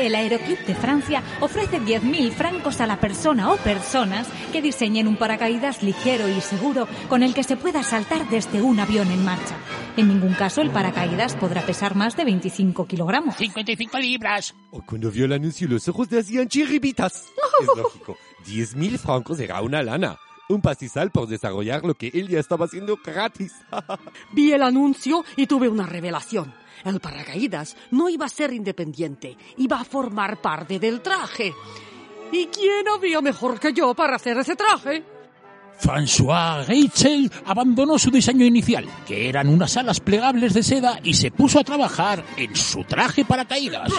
El 0.00 0.12
Aeroclub 0.12 0.58
de 0.58 0.74
Francia 0.74 1.22
ofrece 1.38 1.80
10.000 1.80 2.32
francos 2.32 2.80
a 2.80 2.88
la 2.88 2.98
persona 2.98 3.52
o 3.52 3.56
personas 3.58 4.26
que 4.50 4.60
diseñen 4.60 5.06
un 5.06 5.16
paracaídas 5.16 5.84
ligero 5.84 6.28
y 6.28 6.40
seguro 6.40 6.88
con 7.08 7.22
el 7.22 7.32
que 7.32 7.44
se 7.44 7.56
pueda 7.56 7.84
saltar 7.84 8.28
desde 8.28 8.60
un 8.60 8.80
avión 8.80 9.08
en 9.12 9.24
marcha. 9.24 9.54
En 9.96 10.08
ningún 10.08 10.34
caso 10.34 10.60
el 10.60 10.68
paracaídas 10.68 11.34
podrá 11.36 11.64
pesar 11.64 11.94
más 11.94 12.16
de 12.18 12.24
25 12.26 12.86
kilogramos. 12.86 13.34
55 13.36 13.98
libras. 13.98 14.54
O 14.70 14.82
cuando 14.82 15.10
vio 15.10 15.24
el 15.24 15.32
anuncio, 15.32 15.66
los 15.66 15.88
ojos 15.88 16.10
le 16.10 16.20
hacían 16.20 16.48
chiribitas. 16.48 17.24
Es 17.60 17.68
lógico. 17.74 18.18
10.000 18.46 18.98
francos 18.98 19.40
era 19.40 19.62
una 19.62 19.82
lana. 19.82 20.18
Un 20.50 20.60
pastizal 20.60 21.10
por 21.10 21.26
desarrollar 21.26 21.82
lo 21.82 21.94
que 21.94 22.08
él 22.08 22.28
ya 22.28 22.38
estaba 22.38 22.66
haciendo 22.66 22.98
gratis. 23.02 23.54
Vi 24.32 24.52
el 24.52 24.62
anuncio 24.62 25.24
y 25.34 25.46
tuve 25.46 25.70
una 25.70 25.86
revelación. 25.86 26.52
El 26.84 27.00
paracaídas 27.00 27.74
no 27.90 28.10
iba 28.10 28.26
a 28.26 28.28
ser 28.28 28.52
independiente, 28.52 29.38
iba 29.56 29.80
a 29.80 29.84
formar 29.84 30.42
parte 30.42 30.78
del 30.78 31.00
traje. 31.00 31.54
¿Y 32.30 32.46
quién 32.48 32.86
había 32.94 33.22
mejor 33.22 33.58
que 33.58 33.72
yo 33.72 33.94
para 33.94 34.16
hacer 34.16 34.36
ese 34.36 34.56
traje? 34.56 35.15
François 35.78 36.64
Rachel 36.66 37.30
abandonó 37.44 37.98
su 37.98 38.10
diseño 38.10 38.44
inicial, 38.44 38.86
que 39.06 39.28
eran 39.28 39.48
unas 39.48 39.76
alas 39.76 40.00
plegables 40.00 40.54
de 40.54 40.62
seda, 40.62 40.98
y 41.02 41.14
se 41.14 41.30
puso 41.30 41.60
a 41.60 41.64
trabajar 41.64 42.24
en 42.36 42.54
su 42.56 42.84
traje 42.84 43.24
paracaídas. 43.24 43.92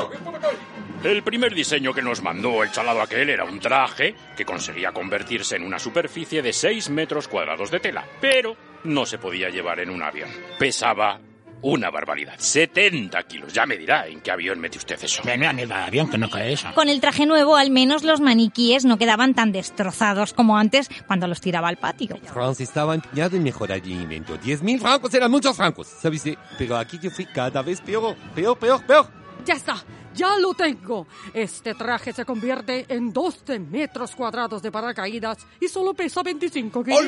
El 1.04 1.22
primer 1.24 1.54
diseño 1.54 1.94
que 1.94 2.02
nos 2.02 2.24
mandó 2.24 2.64
el 2.64 2.72
chalado 2.72 3.02
aquel 3.02 3.30
era 3.30 3.44
un 3.46 3.60
traje 3.60 4.16
que 4.36 4.46
conseguía 4.46 4.92
convertirse 4.92 5.56
en 5.56 5.64
una 5.64 5.78
superficie 5.78 6.42
de 6.42 6.52
6 6.52 6.90
metros 6.90 7.28
cuadrados 7.28 7.70
de 7.70 7.80
tela, 7.80 8.04
pero 8.20 8.58
no 8.84 9.06
se 9.06 9.20
podía 9.20 9.50
llevar 9.50 9.80
en 9.80 9.92
un 9.92 10.02
avión. 10.02 10.30
Pesaba 10.58 11.20
una 11.62 11.90
barbaridad, 11.90 12.36
70 12.38 13.24
kilos. 13.24 13.54
Ya 13.54 13.66
me 13.66 13.78
dirá 13.78 14.08
en 14.08 14.22
qué 14.22 14.32
avión 14.32 14.60
mete 14.60 14.78
usted 14.78 14.98
eso. 15.04 15.22
Mira, 15.26 15.54
mira, 15.54 15.86
avión 15.86 16.10
que 16.10 16.18
no 16.18 16.30
cae 16.30 16.54
eso. 16.54 16.68
Con 16.76 16.90
el 16.90 17.02
traje 17.02 17.26
nuevo, 17.26 17.56
al 17.56 17.72
menos 17.72 18.04
los 18.04 18.22
maniquíes 18.22 18.86
no 18.86 18.98
quedaban 18.98 19.34
tan 19.34 19.52
destrozados 19.52 20.34
como 20.34 20.58
antes 20.58 20.90
cuando 21.08 21.28
los 21.28 21.42
tiraba 21.42 21.68
al 21.68 21.78
patio. 21.78 22.18
France 22.34 22.64
estaba 22.64 22.96
empeñado 22.96 23.36
en 23.36 23.44
mejorar 23.44 23.78
el 23.80 23.92
invento. 23.92 24.38
10.000 24.40 24.80
francos 24.80 25.14
eran 25.14 25.32
muchos 25.32 25.56
francos, 25.56 25.88
¿sabes? 25.88 26.24
Pero 26.58 26.78
aquí 26.78 27.00
yo 27.02 27.10
fui 27.10 27.26
cada 27.26 27.62
vez 27.62 27.82
peor, 27.82 28.16
peor, 28.36 28.58
peor, 28.58 28.84
peor. 28.86 29.08
Ya 29.46 29.54
está, 29.54 29.82
ya 30.14 30.38
lo 30.40 30.54
tengo. 30.54 31.08
Este 31.34 31.74
traje 31.74 32.12
se 32.12 32.26
convierte 32.26 32.86
en 32.90 33.14
12 33.14 33.60
metros 33.60 34.16
cuadrados 34.16 34.62
de 34.62 34.72
paracaídas 34.72 35.38
y 35.62 35.68
solo 35.68 35.94
pesa 35.94 36.22
25 36.24 36.84
kilos. 36.84 37.00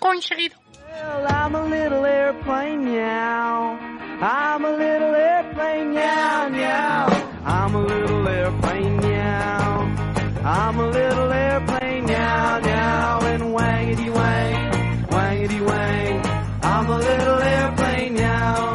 Conseguido. 0.00 0.63
Well, 0.94 1.26
I'm 1.26 1.54
a 1.56 1.64
little 1.64 2.04
airplane 2.04 2.84
now. 2.84 3.78
I'm 4.20 4.64
a 4.64 4.70
little 4.70 5.12
airplane 5.12 5.92
now, 5.92 6.48
now. 6.48 7.06
I'm 7.44 7.74
a 7.74 7.82
little 7.82 8.28
airplane 8.28 8.96
now. 8.98 9.80
I'm 10.44 10.78
a 10.78 10.86
little 10.86 11.32
airplane 11.32 12.06
now, 12.06 12.60
now. 12.60 13.18
And 13.26 13.42
wangity 13.42 14.08
wang, 14.18 14.72
wangity 15.08 15.66
wang. 15.66 16.22
I'm 16.62 16.88
a 16.88 16.98
little 16.98 17.40
airplane 17.42 18.14
now. 18.14 18.72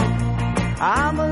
I'm 0.81 1.19
a 1.21 1.28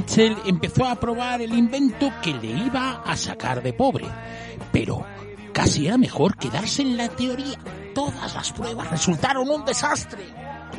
Rachel 0.00 0.34
empezó 0.46 0.86
a 0.86 0.94
probar 0.94 1.42
el 1.42 1.52
invento 1.52 2.10
que 2.22 2.32
le 2.32 2.48
iba 2.48 3.02
a 3.04 3.14
sacar 3.18 3.62
de 3.62 3.74
pobre. 3.74 4.06
Pero 4.72 5.04
casi 5.52 5.88
era 5.88 5.98
mejor 5.98 6.38
quedarse 6.38 6.80
en 6.80 6.96
la 6.96 7.08
teoría. 7.08 7.58
Todas 7.94 8.34
las 8.34 8.50
pruebas 8.50 8.90
resultaron 8.90 9.50
un 9.50 9.62
desastre. 9.62 10.22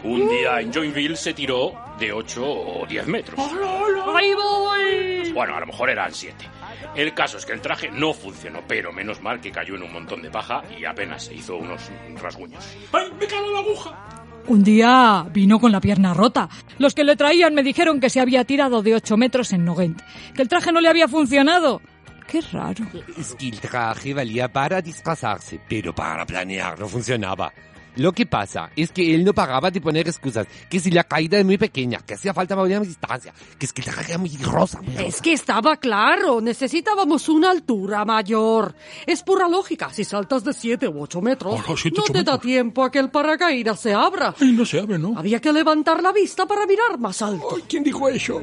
Un 0.04 0.28
día 0.28 0.60
en 0.60 0.74
Joinville 0.74 1.16
se 1.16 1.36
tiró 1.36 1.72
de 2.00 2.12
8 2.12 2.44
o 2.44 2.86
10 2.88 3.08
metros. 3.08 3.40
¡Ahí 3.40 4.34
voy! 4.34 5.32
Bueno, 5.34 5.56
a 5.56 5.60
lo 5.60 5.68
mejor 5.68 5.92
eran 5.92 6.12
7. 6.12 6.50
El 6.96 7.13
caso 7.13 7.38
es 7.38 7.46
que 7.46 7.54
el 7.54 7.62
traje 7.62 7.92
no 7.92 8.13
funcionó, 8.16 8.62
pero 8.68 8.92
menos 8.92 9.22
mal 9.22 9.40
que 9.40 9.51
cayó 9.51 9.75
en 9.75 9.84
un 9.84 9.94
montón 9.94 10.24
de 10.24 10.32
paja 10.32 10.63
y 10.80 10.84
apenas 10.84 11.25
se 11.25 11.36
hizo 11.36 11.58
unos 11.58 11.92
rasguños. 12.20 12.66
¡Ay, 12.92 13.12
me 13.20 13.28
cago 13.28 13.46
en 13.46 13.54
la 13.54 13.60
aguja! 13.60 14.21
Un 14.48 14.64
día 14.64 15.26
vino 15.32 15.60
con 15.60 15.72
la 15.72 15.80
pierna 15.80 16.14
rota. 16.14 16.50
Los 16.78 16.96
que 16.96 17.04
le 17.04 17.16
traían 17.16 17.54
me 17.54 17.64
dijeron 17.64 18.00
que 18.00 18.10
se 18.10 18.20
había 18.20 18.44
tirado 18.44 18.82
de 18.82 18.96
8 18.96 19.18
metros 19.18 19.54
en 19.54 19.66
Nogent, 19.66 20.02
que 20.34 20.42
el 20.42 20.50
traje 20.50 20.72
no 20.72 20.82
le 20.82 20.90
había 20.90 21.08
funcionado. 21.08 21.82
Qué 22.28 22.42
raro. 22.42 22.86
Es 23.18 23.36
el 23.40 23.60
traje 23.60 24.14
valía 24.14 24.52
para 24.52 24.82
disfrazarse, 24.82 25.60
pero 25.68 25.94
para 25.94 26.26
planear 26.26 26.80
no 26.80 26.88
funcionaba. 26.88 27.54
Lo 27.98 28.12
que 28.14 28.26
pasa 28.26 28.70
es 28.76 28.92
que 28.92 29.14
él 29.14 29.24
no 29.26 29.34
paraba 29.34 29.70
de 29.70 29.82
poner 29.82 30.08
excusas, 30.08 30.48
que 30.70 30.80
si 30.80 30.92
la 30.92 31.04
caída 31.04 31.38
es 31.38 31.46
muy 31.46 31.58
pequeña, 31.58 32.00
que 32.06 32.14
hacía 32.14 32.34
falta 32.34 32.56
más 32.56 32.68
distancia, 32.88 33.34
que 33.58 33.66
es 33.66 33.74
que 33.74 33.82
traje 33.82 34.12
era 34.12 34.18
muy 34.18 34.30
rosa. 34.38 34.82
muy 34.82 34.96
rosa. 34.96 35.08
Es 35.08 35.22
que 35.22 35.34
estaba 35.34 35.78
claro, 35.78 36.40
necesitábamos 36.42 37.28
una 37.30 37.52
altura 37.52 38.06
mayor. 38.06 38.76
Es 39.06 39.24
pura 39.24 39.48
lógica, 39.48 39.90
si 39.92 40.04
saltas 40.04 40.44
de 40.44 40.54
7 40.54 40.88
u 40.88 41.02
8 41.02 41.22
metros, 41.22 41.56
siete, 41.78 41.98
no 41.98 42.04
ocho 42.04 42.14
te 42.14 42.24
da 42.24 42.38
tiempo 42.40 42.84
a 42.84 42.92
que 42.92 43.00
el 43.00 43.10
paracaídas 43.10 43.80
se 43.80 43.94
abra. 43.94 44.34
Ay, 44.40 44.52
no 44.54 44.66
se 44.66 44.80
abre, 44.80 44.98
¿no? 44.98 45.14
Había 45.18 45.40
que 45.40 45.52
levantar 45.52 46.02
la 46.02 46.12
vista 46.12 46.46
para 46.46 46.66
mirar 46.66 46.98
más 47.00 47.22
alto. 47.22 47.58
¿Quién 47.68 47.84
dijo 47.84 48.08
eso? 48.10 48.42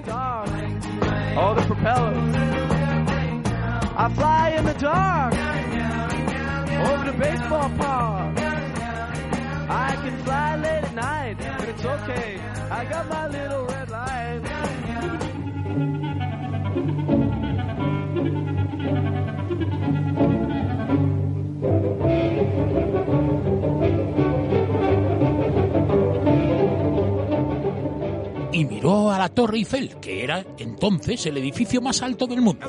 All 1.37 1.55
the 1.55 1.63
propellers. 1.63 2.37
I 3.97 4.09
fly 4.15 4.55
in 4.57 4.65
the 4.65 4.75
dark 4.75 5.35
over 6.81 7.11
the 7.11 7.19
baseball 7.19 7.71
park. 7.77 8.48
I 9.71 9.97
can 9.97 10.25
fly 10.25 10.57
late 10.57 10.85
at 10.85 10.95
night, 10.95 11.37
but 11.59 11.69
it's 11.69 11.85
okay. 11.85 12.41
I 12.71 12.85
got 12.87 13.09
my 13.09 13.27
little 13.29 13.67
red 13.67 13.91
light. 13.91 14.43
Y 28.51 28.65
miró 28.65 29.11
a 29.13 29.19
la 29.19 29.29
Torre 29.29 29.59
Eiffel, 29.59 30.01
que 30.01 30.25
era 30.25 30.45
entonces 30.59 31.27
el 31.27 31.37
edificio 31.37 31.81
más 31.81 32.03
alto 32.03 32.27
del 32.27 32.41
mundo. 32.41 32.67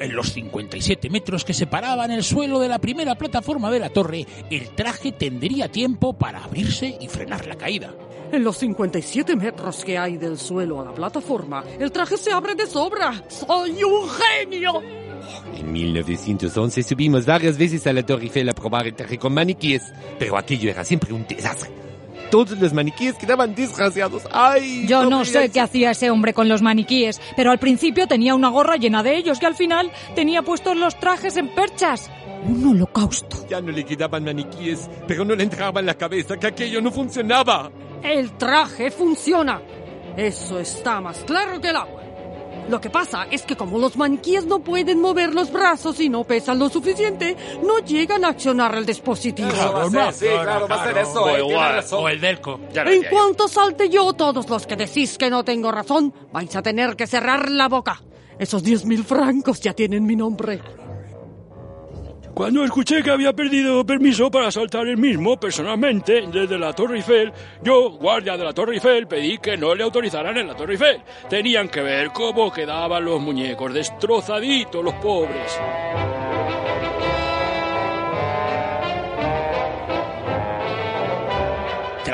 En 0.00 0.14
los 0.14 0.32
57 0.32 1.10
metros 1.10 1.44
que 1.44 1.54
separaban 1.54 2.10
el 2.10 2.22
suelo 2.22 2.58
de 2.60 2.68
la 2.68 2.78
primera 2.78 3.14
plataforma 3.14 3.70
de 3.70 3.80
la 3.80 3.90
torre, 3.90 4.26
el 4.50 4.70
traje 4.70 5.12
tendría 5.12 5.70
tiempo 5.70 6.12
para 6.12 6.44
abrirse 6.44 6.96
y 7.00 7.08
frenar 7.08 7.46
la 7.46 7.56
caída. 7.56 7.94
En 8.32 8.42
los 8.42 8.56
57 8.58 9.36
metros 9.36 9.84
que 9.84 9.98
hay 9.98 10.16
del 10.16 10.38
suelo 10.38 10.80
a 10.80 10.84
la 10.84 10.92
plataforma, 10.92 11.64
el 11.78 11.92
traje 11.92 12.16
se 12.16 12.32
abre 12.32 12.54
de 12.54 12.66
sobra. 12.66 13.22
¡Soy 13.28 13.82
un 13.84 14.08
genio! 14.08 14.82
En 15.56 15.72
1911 15.72 16.82
subimos 16.82 17.26
varias 17.26 17.56
veces 17.56 17.86
a 17.86 17.92
la 17.92 18.04
Torre 18.04 18.24
Eiffel 18.24 18.48
a 18.48 18.52
probar 18.52 18.86
el 18.86 18.94
traje 18.94 19.18
con 19.18 19.34
maniquíes, 19.34 19.92
pero 20.18 20.36
aquello 20.36 20.70
era 20.70 20.84
siempre 20.84 21.12
un 21.12 21.26
desastre. 21.26 21.83
Todos 22.34 22.58
los 22.58 22.72
maniquíes 22.72 23.14
quedaban 23.14 23.54
desgraciados. 23.54 24.24
¡Ay! 24.32 24.88
Yo 24.88 25.08
no 25.08 25.24
sé 25.24 25.50
qué 25.50 25.60
hacía 25.60 25.92
ese 25.92 26.10
hombre 26.10 26.34
con 26.34 26.48
los 26.48 26.62
maniquíes, 26.62 27.20
pero 27.36 27.52
al 27.52 27.60
principio 27.60 28.08
tenía 28.08 28.34
una 28.34 28.48
gorra 28.48 28.74
llena 28.74 29.04
de 29.04 29.16
ellos 29.16 29.38
y 29.40 29.44
al 29.44 29.54
final 29.54 29.92
tenía 30.16 30.42
puestos 30.42 30.76
los 30.76 30.98
trajes 30.98 31.36
en 31.36 31.54
perchas. 31.54 32.10
Un 32.44 32.66
holocausto. 32.66 33.46
Ya 33.48 33.60
no 33.60 33.70
le 33.70 33.84
quedaban 33.84 34.24
maniquíes, 34.24 34.90
pero 35.06 35.24
no 35.24 35.36
le 35.36 35.44
entraba 35.44 35.78
en 35.78 35.86
la 35.86 35.94
cabeza 35.94 36.36
que 36.36 36.48
aquello 36.48 36.80
no 36.80 36.90
funcionaba. 36.90 37.70
El 38.02 38.32
traje 38.32 38.90
funciona. 38.90 39.62
Eso 40.16 40.58
está 40.58 41.00
más 41.00 41.18
claro 41.18 41.60
que 41.60 41.68
el 41.68 41.76
agua. 41.76 42.03
Lo 42.68 42.80
que 42.80 42.90
pasa 42.90 43.26
es 43.30 43.42
que 43.42 43.56
como 43.56 43.78
los 43.78 43.96
maniquíes 43.96 44.46
no 44.46 44.60
pueden 44.60 45.00
mover 45.00 45.34
los 45.34 45.52
brazos 45.52 46.00
y 46.00 46.08
no 46.08 46.24
pesan 46.24 46.58
lo 46.58 46.68
suficiente, 46.68 47.36
no 47.62 47.78
llegan 47.80 48.24
a 48.24 48.28
accionar 48.28 48.74
el 48.74 48.86
dispositivo. 48.86 49.50
Claro, 49.50 49.90
no. 49.90 50.12
Sí, 50.12 50.26
claro, 50.26 50.66
va 50.68 50.82
a 50.82 50.86
ser 50.86 50.98
eso. 50.98 51.22
O 51.24 51.28
eh, 51.28 51.40
igual, 51.40 51.74
razón. 51.74 52.04
O 52.04 52.08
el 52.08 52.20
Delco. 52.20 52.60
Ya 52.72 52.82
En 52.82 53.04
cuanto 53.04 53.48
salte 53.48 53.88
yo, 53.88 54.12
todos 54.14 54.48
los 54.48 54.66
que 54.66 54.76
decís 54.76 55.18
que 55.18 55.28
no 55.30 55.44
tengo 55.44 55.70
razón, 55.70 56.14
vais 56.32 56.54
a 56.56 56.62
tener 56.62 56.96
que 56.96 57.06
cerrar 57.06 57.50
la 57.50 57.68
boca. 57.68 58.00
Esos 58.38 58.64
10.000 58.64 59.04
francos 59.04 59.60
ya 59.60 59.74
tienen 59.74 60.04
mi 60.04 60.16
nombre. 60.16 60.60
Cuando 62.34 62.64
escuché 62.64 63.00
que 63.00 63.12
había 63.12 63.32
perdido 63.32 63.86
permiso 63.86 64.28
para 64.28 64.50
saltar 64.50 64.88
el 64.88 64.96
mismo, 64.96 65.38
personalmente, 65.38 66.24
desde 66.32 66.58
la 66.58 66.72
Torre 66.72 66.96
Eiffel, 66.96 67.32
yo, 67.62 67.90
guardia 67.90 68.36
de 68.36 68.42
la 68.42 68.52
Torre 68.52 68.74
Eiffel, 68.74 69.06
pedí 69.06 69.38
que 69.38 69.56
no 69.56 69.72
le 69.72 69.84
autorizaran 69.84 70.36
en 70.36 70.48
la 70.48 70.56
Torre 70.56 70.72
Eiffel. 70.72 71.00
Tenían 71.30 71.68
que 71.68 71.80
ver 71.80 72.10
cómo 72.10 72.52
quedaban 72.52 73.04
los 73.04 73.20
muñecos, 73.20 73.72
destrozaditos 73.72 74.82
los 74.82 74.94
pobres. 74.94 75.60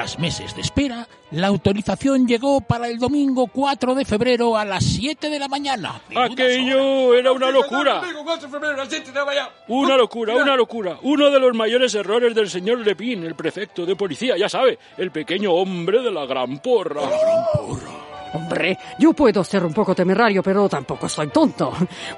Tras 0.00 0.18
meses 0.18 0.54
de 0.54 0.62
espera, 0.62 1.06
la 1.30 1.48
autorización 1.48 2.26
llegó 2.26 2.62
para 2.62 2.88
el 2.88 2.98
domingo 2.98 3.48
4 3.48 3.94
de 3.94 4.06
febrero 4.06 4.56
a 4.56 4.64
las 4.64 4.82
7 4.82 5.28
de 5.28 5.38
la 5.38 5.46
mañana. 5.46 6.00
Aquello 6.16 7.12
era 7.12 7.32
una 7.32 7.50
locura. 7.50 8.00
Una 9.68 9.96
locura, 9.98 10.34
una 10.36 10.56
locura. 10.56 10.96
Uno 11.02 11.30
de 11.30 11.38
los 11.38 11.54
mayores 11.54 11.94
errores 11.94 12.34
del 12.34 12.48
señor 12.48 12.78
Lepin, 12.78 13.24
el 13.24 13.34
prefecto 13.34 13.84
de 13.84 13.94
policía, 13.94 14.38
ya 14.38 14.48
sabe, 14.48 14.78
el 14.96 15.10
pequeño 15.10 15.52
hombre 15.52 16.00
de 16.00 16.10
la 16.10 16.24
gran 16.24 16.60
porra. 16.60 17.02
Hombre, 18.32 18.78
yo 18.98 19.12
puedo 19.12 19.44
ser 19.44 19.66
un 19.66 19.74
poco 19.74 19.94
temerario, 19.94 20.42
pero 20.42 20.66
tampoco 20.66 21.10
soy 21.10 21.28
tonto. 21.28 21.74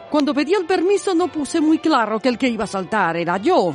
Cuando 0.09 0.33
pedí 0.33 0.55
el 0.55 0.66
permiso 0.66 1.16
no 1.16 1.27
puse 1.27 1.61
muy 1.61 1.81
claro 1.81 2.21
que 2.21 2.29
el 2.29 2.38
que 2.38 2.47
iba 2.47 2.62
a 2.62 2.68
saltar 2.68 3.16
era 3.16 3.38
yo. 3.38 3.75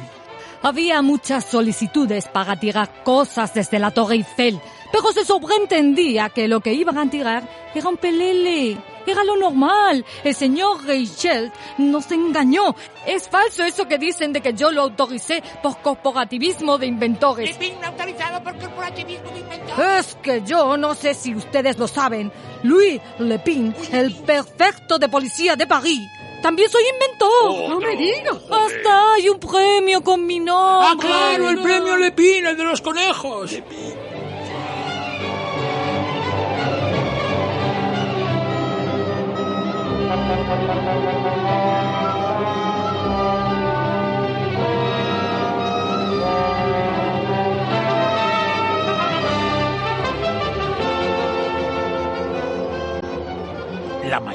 Había 0.61 1.01
muchas 1.01 1.45
solicitudes 1.45 2.27
para 2.27 2.59
tirar 2.59 3.03
cosas 3.03 3.53
desde 3.53 3.79
la 3.79 3.91
Torre 3.91 4.15
Eiffel, 4.15 4.59
pero 4.91 5.11
se 5.11 5.23
sobreentendía 5.23 6.29
que 6.29 6.47
lo 6.47 6.59
que 6.61 6.73
iban 6.73 6.97
a 6.97 7.09
tirar 7.09 7.47
era 7.73 7.89
un 7.89 7.97
pelele. 7.97 8.77
Era 9.05 9.23
lo 9.23 9.37
normal. 9.37 10.03
El 10.23 10.35
señor 10.35 10.83
Reichelt 10.83 11.53
nos 11.77 12.11
engañó. 12.11 12.75
Es 13.05 13.29
falso 13.29 13.63
eso 13.63 13.87
que 13.87 13.97
dicen 13.97 14.33
de 14.33 14.41
que 14.41 14.53
yo 14.53 14.69
lo 14.69 14.81
autoricé 14.81 15.41
por 15.63 15.77
corporativismo 15.81 16.77
de 16.77 16.87
inventores. 16.87 17.57
autorizado 17.85 18.43
por 18.43 18.57
corporativismo 18.57 19.29
de 19.29 19.39
inventores. 19.39 20.07
Es 20.07 20.15
que 20.15 20.41
yo 20.43 20.75
no 20.75 20.93
sé 20.93 21.13
si 21.13 21.33
ustedes 21.33 21.77
lo 21.77 21.87
saben. 21.87 22.33
Louis 22.63 22.99
Lepin, 23.19 23.73
el 23.93 24.13
perfecto 24.13 24.99
de 24.99 25.07
policía 25.07 25.55
de 25.55 25.67
París. 25.67 26.09
También 26.41 26.69
soy 26.69 26.83
inventor. 26.93 27.69
No 27.69 27.79
me 27.79 27.95
digas. 27.95 28.37
Hasta 28.49 29.13
hay 29.13 29.29
un 29.29 29.39
premio 29.39 30.01
con 30.01 30.25
mi 30.25 30.39
nombre. 30.39 30.87
¡Ah, 30.89 30.95
claro! 30.99 31.49
¡El 31.49 31.61
premio 31.61 31.97
Lepin, 31.97 32.45
el 32.45 32.57
de 32.57 32.63
los 32.63 32.81
conejos! 32.81 33.51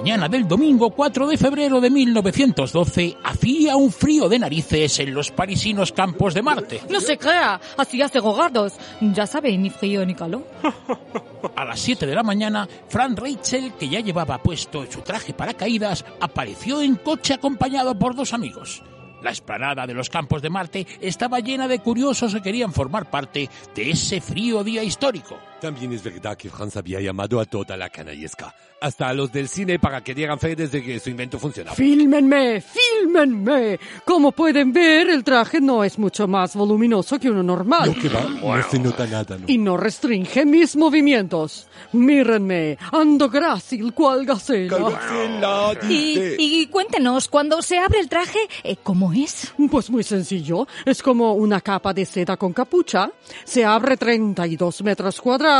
Mañana 0.03 0.29
del 0.29 0.49
domingo 0.49 0.91
4 0.91 1.29
de 1.29 1.37
febrero 1.37 1.81
de 1.81 1.89
1912 1.89 3.19
hacía 3.23 3.77
un 3.77 3.93
frío 3.93 4.29
de 4.29 4.41
narices 4.41 4.99
en 4.99 5.15
los 5.15 5.31
parisinos 5.31 5.93
campos 5.93 6.35
de 6.35 6.43
Marte. 6.43 6.81
No 6.91 7.01
se 7.01 7.17
crea, 7.17 7.61
así 7.77 8.03
hace 8.03 8.19
gogardos. 8.19 8.73
Ya 9.01 9.29
sabe, 9.29 9.57
ni 9.57 9.71
frío 9.71 10.05
ni 10.05 10.17
calor. 10.17 10.45
A 11.55 11.65
las 11.65 11.79
7 11.79 12.05
de 12.05 12.17
la 12.17 12.25
mañana, 12.25 12.69
Frank 12.89 13.17
Rachel, 13.17 13.75
que 13.75 13.89
ya 13.89 14.01
llevaba 14.01 14.43
puesto 14.43 14.85
su 14.91 15.03
traje 15.03 15.35
para 15.35 15.55
caídas, 15.55 16.05
apareció 16.21 16.83
en 16.83 16.97
coche 16.97 17.35
acompañado 17.35 17.97
por 17.97 18.17
dos 18.17 18.33
amigos. 18.33 18.83
La 19.23 19.31
esplanada 19.31 19.87
de 19.87 19.95
los 19.95 20.11
campos 20.11 20.43
de 20.43 20.51
Marte 20.51 20.85
estaba 21.01 21.39
llena 21.39 21.69
de 21.69 21.79
curiosos 21.79 22.35
que 22.35 22.43
querían 22.43 22.73
formar 22.73 23.09
parte 23.09 23.49
de 23.73 23.91
ese 23.91 24.21
frío 24.21 24.65
día 24.65 24.83
histórico. 24.83 25.39
También 25.63 25.93
es 25.93 26.03
verdad 26.03 26.37
que 26.37 26.51
Franz 26.51 26.77
había 26.77 27.01
llamado 27.01 27.39
a 27.39 27.45
toda 27.45 27.77
la 27.77 27.89
canallesca, 27.89 28.53
hasta 28.81 29.09
a 29.09 29.15
los 29.15 29.31
del 29.31 29.47
cine 29.47 29.79
para 29.79 30.03
que 30.03 30.13
dieran 30.13 30.41
fe 30.41 30.57
desde 30.57 30.83
que 30.83 30.99
su 30.99 31.09
invento 31.09 31.39
funcionaba. 31.39 31.77
¡Fílmenme! 31.77 32.61
¡Fílmenme! 32.61 33.79
Como 34.05 34.33
pueden 34.33 34.73
ver, 34.73 35.09
el 35.09 35.23
traje 35.23 35.61
no 35.61 35.85
es 35.85 36.01
mucho 36.01 36.27
más 36.27 36.57
voluminoso 36.57 37.17
que 37.17 37.31
uno 37.31 37.45
normal. 37.45 37.95
que 37.95 38.09
va, 38.09 38.23
no 38.25 38.69
se 38.69 38.81
nota 38.81 39.07
nada, 39.07 39.39
¿no? 39.39 39.45
Y 39.47 39.57
no 39.57 39.77
restringe 39.77 40.45
mis 40.45 40.75
movimientos. 40.75 41.69
Mírenme, 41.93 42.77
ando 42.91 43.31
grácil 43.31 43.95
cual 43.95 44.27
gacela. 44.27 45.79
Y, 45.89 46.35
y 46.39 46.67
cuéntenos, 46.67 47.29
cuando 47.29 47.63
se 47.63 47.79
abre 47.79 48.01
el 48.01 48.09
traje, 48.09 48.41
eh, 48.65 48.79
¿cómo 48.83 49.13
es? 49.13 49.55
Pues 49.71 49.91
muy 49.91 50.03
sencillo. 50.03 50.67
Es 50.85 51.05
como 51.05 51.35
una 51.35 51.61
capa 51.61 51.95
de 51.95 52.05
seda 52.05 52.37
con 52.37 52.53
capucha. 52.53 53.13
Se 53.45 53.65
abre 53.65 53.97
32 53.97 54.83
metros 54.83 55.21
cuadrados 55.21 55.52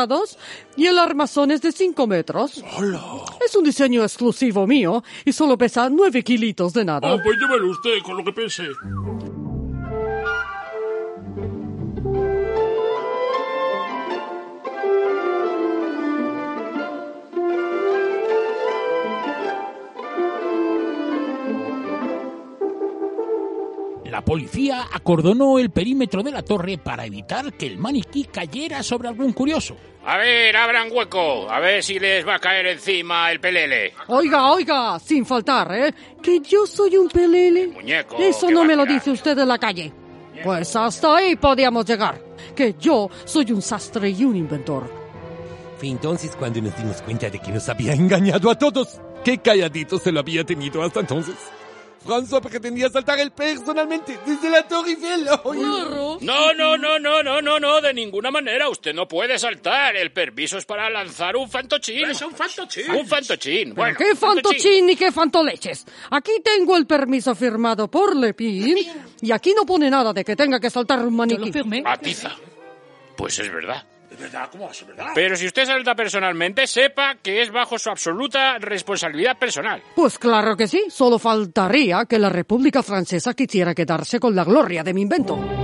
y 0.77 0.87
el 0.87 0.99
armazón 0.99 1.51
es 1.51 1.61
de 1.61 1.73
5 1.73 2.07
metros. 2.07 2.63
Es 3.45 3.55
un 3.57 3.65
diseño 3.65 4.03
exclusivo 4.03 4.67
mío 4.67 5.03
y 5.25 5.33
solo 5.33 5.59
pesa 5.59 5.89
9 5.91 6.23
kilitos 6.23 6.73
de 6.73 6.85
nada. 6.85 7.13
Oh, 7.13 7.19
pues 7.23 7.39
llévelo 7.39 7.71
usted 7.71 7.99
con 8.05 8.17
lo 8.17 8.25
que 8.25 8.33
pensé. 8.33 8.65
La 24.23 24.27
policía 24.27 24.87
acordonó 24.93 25.59
el 25.59 25.71
perímetro 25.71 26.23
de 26.23 26.31
la 26.31 26.43
torre 26.43 26.79
para 26.79 27.05
evitar 27.05 27.53
que 27.55 27.67
el 27.67 27.77
maniquí 27.77 28.23
cayera 28.27 28.81
sobre 28.85 29.09
algún 29.09 29.33
curioso. 29.33 29.77
A 30.07 30.17
ver, 30.17 30.57
abran 30.57 30.93
hueco, 30.93 31.51
a 31.51 31.59
ver 31.59 31.83
si 31.83 31.99
les 31.99 32.27
va 32.27 32.37
a 32.37 32.39
caer 32.39 32.69
encima 32.69 33.33
el 33.33 33.41
pelele. 33.41 33.93
Oiga, 34.07 34.53
oiga, 34.53 35.01
sin 35.01 35.27
faltar, 35.27 35.75
¿eh? 35.75 35.93
Que 36.23 36.39
yo 36.39 36.67
soy 36.67 36.97
un 36.97 37.09
pelele. 37.09 37.67
Muñeco. 37.67 38.17
Eso 38.17 38.49
no 38.49 38.65
me 38.65 38.77
lo 38.77 38.87
dice 38.87 39.11
usted 39.11 39.37
en 39.37 39.49
la 39.49 39.59
calle. 39.59 39.93
Pues 40.45 40.77
hasta 40.77 41.17
ahí 41.17 41.35
podíamos 41.35 41.85
llegar. 41.85 42.23
Que 42.55 42.77
yo 42.79 43.11
soy 43.25 43.51
un 43.51 43.61
sastre 43.61 44.11
y 44.11 44.25
un 44.25 44.37
inventor. 44.37 44.89
Fue 45.79 45.89
entonces 45.89 46.37
cuando 46.37 46.63
nos 46.63 46.77
dimos 46.77 47.03
cuenta 47.03 47.29
de 47.29 47.41
que 47.41 47.51
nos 47.51 47.69
había 47.69 47.93
engañado 47.93 48.53
a 48.53 48.57
todos. 48.57 49.01
Qué 49.25 49.39
calladito 49.39 49.99
se 49.99 50.13
lo 50.13 50.21
había 50.21 50.45
tenido 50.45 50.81
hasta 50.81 51.01
entonces. 51.01 51.35
François 52.05 52.41
pretendía 52.41 52.89
saltar 52.89 53.19
él 53.21 53.31
personalmente 53.31 54.19
desde 54.27 54.51
la 54.51 54.67
Torre 54.67 54.91
Eiffel. 54.91 55.25
No, 56.21 56.53
no, 56.53 56.77
no, 56.77 56.99
no, 56.99 57.23
no, 57.23 57.41
no, 57.41 57.61
no, 57.61 57.81
de 57.81 57.95
ninguna 57.95 58.31
manera. 58.31 58.69
Usted 58.69 58.93
no 58.95 59.07
puede 59.07 59.39
saltar. 59.39 59.97
El 59.97 60.13
permiso 60.13 60.59
es 60.59 60.65
para 60.65 60.91
lanzar 60.91 61.37
un 61.37 61.49
fantochín. 61.49 62.11
Es 62.11 62.23
un 62.23 62.35
fantochín. 62.35 62.91
Un 62.91 63.07
fantochín. 63.07 63.75
Bueno, 63.75 63.97
¿Qué 63.97 64.15
fantochín 64.17 64.87
ni 64.87 64.97
qué 64.97 65.13
fantoleches? 65.13 65.87
Aquí 66.11 66.33
tengo 66.45 66.77
el 66.77 66.87
permiso 66.87 67.35
firmado 67.35 67.89
por 67.91 68.17
Lepin 68.17 68.79
y 69.21 69.33
aquí 69.33 69.55
no 69.55 69.65
pone 69.65 69.89
nada 69.91 70.13
de 70.13 70.25
que 70.25 70.35
tenga 70.37 70.59
que 70.59 70.71
saltar 70.71 71.07
un 71.07 71.15
maniquí. 71.17 71.53
Atiza. 71.85 72.33
Pues 73.17 73.39
es 73.39 73.53
verdad. 73.53 73.87
¿Es 74.13 74.19
verdad? 74.19 74.49
¿Cómo 74.51 74.65
va 74.65 74.71
a 74.71 74.75
ser 74.75 74.89
verdad? 74.89 75.07
Pero 75.15 75.37
si 75.37 75.47
usted 75.47 75.65
salta 75.65 75.95
personalmente, 75.95 76.67
sepa 76.67 77.17
que 77.23 77.41
es 77.41 77.51
bajo 77.51 77.79
su 77.79 77.89
absoluta 77.89 78.59
responsabilidad 78.59 79.39
personal. 79.39 79.83
Pues 79.95 80.19
claro 80.19 80.55
que 80.57 80.69
sí, 80.69 80.85
solo 80.91 81.19
faltaría 81.19 82.05
que 82.05 82.19
la 82.19 82.29
República 82.29 82.83
Francesa 82.83 83.33
quisiera 83.33 83.75
quedarse 83.75 84.21
con 84.21 84.35
la 84.35 84.45
gloria 84.45 84.83
de 84.83 84.93
mi 84.93 85.03
invento. 85.03 85.62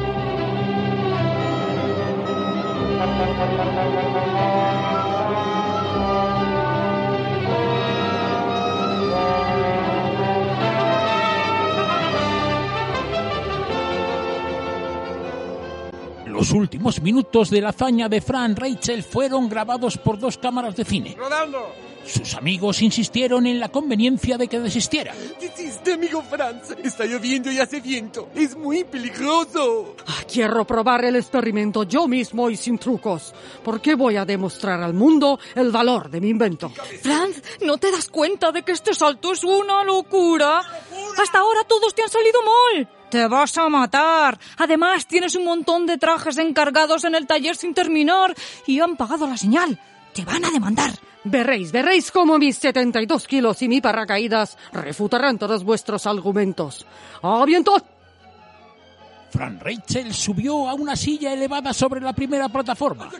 Los 16.38 16.52
últimos 16.52 17.02
minutos 17.02 17.50
de 17.50 17.60
la 17.60 17.70
hazaña 17.70 18.08
de 18.08 18.20
Fran 18.20 18.54
Rachel 18.54 19.02
fueron 19.02 19.48
grabados 19.48 19.98
por 19.98 20.20
dos 20.20 20.38
cámaras 20.38 20.76
de 20.76 20.84
cine. 20.84 21.16
¡Rodando! 21.18 21.74
Sus 22.06 22.34
amigos 22.34 22.80
insistieron 22.80 23.44
en 23.48 23.58
la 23.58 23.70
conveniencia 23.70 24.38
de 24.38 24.46
que 24.46 24.60
desistiera. 24.60 25.12
Desiste, 25.40 25.94
amigo 25.94 26.22
Franz. 26.22 26.76
Está 26.84 27.06
lloviendo 27.06 27.50
y 27.50 27.58
hace 27.58 27.80
viento. 27.80 28.28
Es 28.36 28.56
muy 28.56 28.84
peligroso. 28.84 29.96
Ah, 30.06 30.22
Quiero 30.32 30.64
probar 30.64 31.04
el 31.06 31.16
experimento 31.16 31.82
yo 31.82 32.06
mismo 32.06 32.48
y 32.48 32.56
sin 32.56 32.78
trucos. 32.78 33.34
¿Por 33.64 33.80
qué 33.80 33.96
voy 33.96 34.14
a 34.14 34.24
demostrar 34.24 34.80
al 34.80 34.94
mundo 34.94 35.40
el 35.56 35.72
valor 35.72 36.08
de 36.08 36.20
mi 36.20 36.28
invento? 36.28 36.70
Franz, 37.02 37.42
¿no 37.62 37.78
te 37.78 37.90
das 37.90 38.08
cuenta 38.08 38.52
de 38.52 38.62
que 38.62 38.72
este 38.72 38.94
salto 38.94 39.32
es 39.32 39.42
una 39.42 39.82
locura? 39.82 40.60
Hasta 41.20 41.38
ahora 41.40 41.64
todos 41.64 41.92
te 41.96 42.02
han 42.04 42.08
salido 42.08 42.38
mal. 42.44 42.88
Te 43.10 43.26
vas 43.26 43.56
a 43.56 43.68
matar. 43.68 44.38
Además, 44.58 45.06
tienes 45.06 45.34
un 45.34 45.44
montón 45.44 45.86
de 45.86 45.98
trajes 45.98 46.36
encargados 46.38 47.04
en 47.04 47.14
el 47.14 47.26
taller 47.26 47.56
sin 47.56 47.74
terminar 47.74 48.34
y 48.66 48.80
han 48.80 48.96
pagado 48.96 49.26
la 49.26 49.36
señal. 49.36 49.78
Te 50.12 50.24
van 50.24 50.44
a 50.44 50.50
demandar. 50.50 50.90
Veréis, 51.24 51.72
veréis 51.72 52.10
cómo 52.10 52.38
mis 52.38 52.56
72 52.58 53.26
kilos 53.26 53.60
y 53.62 53.68
mi 53.68 53.80
paracaídas 53.80 54.56
refutarán 54.72 55.38
todos 55.38 55.64
vuestros 55.64 56.06
argumentos. 56.06 56.86
¡A 57.22 57.44
viento! 57.44 57.76
Fran 59.30 59.60
Rachel 59.60 60.14
subió 60.14 60.68
a 60.68 60.74
una 60.74 60.96
silla 60.96 61.32
elevada 61.32 61.74
sobre 61.74 62.00
la 62.00 62.12
primera 62.12 62.48
plataforma. 62.48 63.10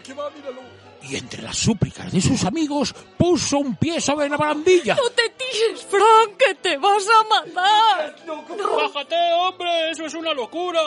Y 1.02 1.16
entre 1.16 1.42
las 1.42 1.56
súplicas 1.56 2.12
de 2.12 2.20
sus 2.20 2.44
amigos 2.44 2.94
puso 3.16 3.58
un 3.58 3.76
pie 3.76 4.00
sobre 4.00 4.28
la 4.28 4.36
barandilla. 4.36 4.94
No 4.94 5.10
te 5.10 5.30
tires, 5.30 5.82
Frank, 5.86 6.36
que 6.36 6.54
te 6.56 6.76
vas 6.76 7.06
a 7.06 7.22
matar. 7.28 8.16
¡Bájate, 8.26 9.16
hombre! 9.34 9.90
¡Eso 9.90 10.06
es 10.06 10.14
una 10.14 10.34
locura! 10.34 10.80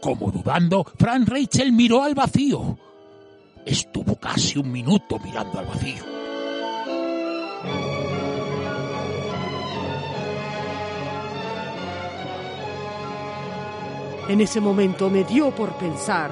Como 0.00 0.30
dudando, 0.30 0.84
Fran 0.98 1.26
Rachel 1.26 1.72
miró 1.72 2.02
al 2.02 2.14
vacío. 2.14 2.78
Estuvo 3.66 4.16
casi 4.16 4.58
un 4.58 4.70
minuto 4.72 5.18
mirando 5.18 5.58
al 5.58 5.66
vacío. 5.66 6.04
En 14.28 14.40
ese 14.40 14.60
momento 14.60 15.10
me 15.10 15.24
dio 15.24 15.50
por 15.50 15.72
pensar, 15.76 16.30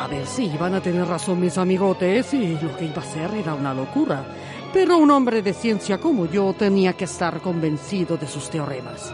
a 0.00 0.06
ver 0.06 0.26
si 0.26 0.46
iban 0.46 0.74
a 0.74 0.80
tener 0.80 1.06
razón 1.06 1.38
mis 1.38 1.58
amigotes 1.58 2.32
y 2.32 2.58
lo 2.58 2.74
que 2.74 2.86
iba 2.86 3.02
a 3.02 3.04
hacer 3.04 3.34
era 3.34 3.52
una 3.52 3.74
locura. 3.74 4.24
Pero 4.72 4.96
un 4.96 5.10
hombre 5.10 5.42
de 5.42 5.52
ciencia 5.52 5.98
como 5.98 6.24
yo 6.24 6.54
tenía 6.54 6.94
que 6.94 7.04
estar 7.04 7.38
convencido 7.42 8.16
de 8.16 8.26
sus 8.26 8.48
teoremas. 8.48 9.12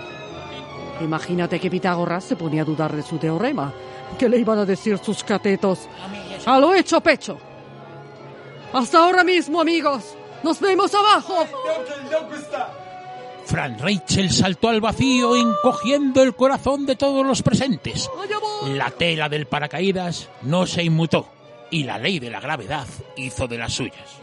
Imagínate 1.01 1.59
que 1.59 1.71
Pitágoras 1.71 2.23
se 2.23 2.37
ponía 2.37 2.63
a 2.63 2.65
dudar 2.65 2.95
de 2.95 3.03
su 3.03 3.19
teorema. 3.19 3.73
¿Qué 4.17 4.29
le 4.29 4.39
iban 4.39 4.61
a 4.61 4.65
decir 4.65 4.99
sus 4.99 5.25
catetos? 5.25 5.89
A 6.47 6.61
lo 6.61 6.73
hecho 6.73 7.01
pecho. 7.01 7.37
Hasta 8.73 8.99
ahora 8.99 9.25
mismo, 9.25 9.61
amigos. 9.61 10.15
Nos 10.45 10.61
vemos 10.61 10.95
abajo. 10.95 11.47
Fran 13.47 13.79
Rachel 13.79 14.31
saltó 14.31 14.69
al 14.69 14.81
vacío 14.81 15.37
encogiendo 15.37 16.23
el 16.23 16.35
corazón 16.35 16.85
de 16.85 16.97
todos 16.97 17.25
los 17.25 17.43
presentes. 17.43 18.11
La 18.67 18.91
tela 18.91 19.29
del 19.29 19.47
paracaídas 19.47 20.29
no 20.43 20.67
se 20.67 20.83
inmutó 20.83 21.29
y 21.71 21.85
la 21.85 21.97
ley 21.99 22.19
de 22.19 22.31
la 22.31 22.41
gravedad 22.41 22.87
hizo 23.17 23.47
de 23.47 23.59
las 23.59 23.73
suyas. 23.73 24.21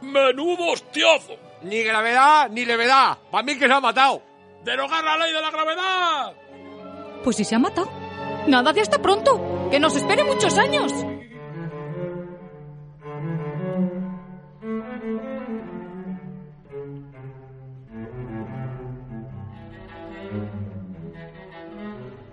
¡Menudo 0.00 0.72
hostiazo! 0.72 1.36
Ni 1.62 1.82
gravedad 1.82 2.48
ni 2.50 2.64
levedad. 2.64 3.18
Para 3.30 3.44
mí 3.44 3.58
que 3.58 3.66
se 3.66 3.72
ha 3.72 3.80
matado. 3.80 4.22
¡Derogar 4.64 5.04
la 5.04 5.18
ley 5.18 5.32
de 5.32 5.40
la 5.40 5.50
gravedad! 5.50 6.32
Pues 7.22 7.36
si 7.36 7.44
se 7.44 7.54
ha 7.54 7.58
matado. 7.58 7.90
Nada 8.46 8.72
de 8.72 8.80
hasta 8.80 9.00
pronto. 9.00 9.68
Que 9.70 9.78
nos 9.78 9.94
espere 9.94 10.24
muchos 10.24 10.56
años. 10.58 10.92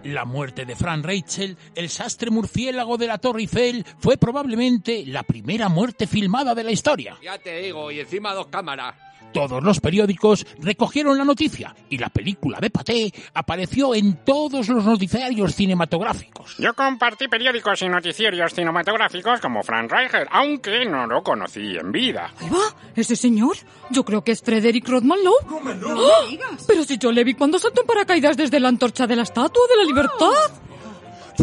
La 0.09 0.25
muerte 0.25 0.65
de 0.65 0.75
Fran 0.75 1.03
Rachel, 1.03 1.55
el 1.75 1.87
sastre 1.87 2.31
murciélago 2.31 2.97
de 2.97 3.05
la 3.05 3.19
Torre 3.19 3.41
Eiffel, 3.41 3.85
fue 3.99 4.17
probablemente 4.17 5.03
la 5.05 5.21
primera 5.21 5.69
muerte 5.69 6.07
filmada 6.07 6.55
de 6.55 6.63
la 6.63 6.71
historia. 6.71 7.15
Ya 7.21 7.37
te 7.37 7.59
digo, 7.61 7.91
y 7.91 7.99
encima 7.99 8.33
dos 8.33 8.47
cámaras. 8.47 8.95
Todos 9.33 9.63
los 9.63 9.79
periódicos 9.79 10.45
recogieron 10.59 11.17
la 11.17 11.25
noticia 11.25 11.75
y 11.89 11.97
la 11.97 12.09
película 12.09 12.59
de 12.59 12.69
Paté 12.69 13.13
apareció 13.33 13.93
en 13.93 14.23
todos 14.23 14.69
los 14.69 14.83
noticiarios 14.83 15.55
cinematográficos. 15.55 16.55
Yo 16.57 16.73
compartí 16.73 17.27
periódicos 17.27 17.81
y 17.81 17.89
noticiarios 17.89 18.53
cinematográficos 18.53 19.39
como 19.39 19.63
Frank 19.63 19.91
Reicher, 19.91 20.27
aunque 20.31 20.85
no 20.85 21.05
lo 21.07 21.21
conocí 21.21 21.77
en 21.77 21.91
vida. 21.91 22.31
Ahí 22.39 22.49
va, 22.49 22.75
ese 22.95 23.15
señor. 23.15 23.55
Yo 23.89 24.03
creo 24.03 24.23
que 24.23 24.31
es 24.31 24.41
Frederick 24.41 24.87
Rodman 24.87 25.19
Lowe. 25.23 25.61
¡Ah! 25.85 26.57
Pero 26.67 26.83
si 26.83 26.97
yo 26.97 27.11
le 27.11 27.23
vi 27.23 27.33
cuando 27.33 27.59
saltó 27.59 27.81
en 27.81 27.87
paracaídas 27.87 28.37
desde 28.37 28.59
la 28.59 28.69
antorcha 28.69 29.07
de 29.07 29.15
la 29.15 29.23
Estatua 29.23 29.63
de 29.69 29.77
la 29.77 29.83
Libertad. 29.83 30.51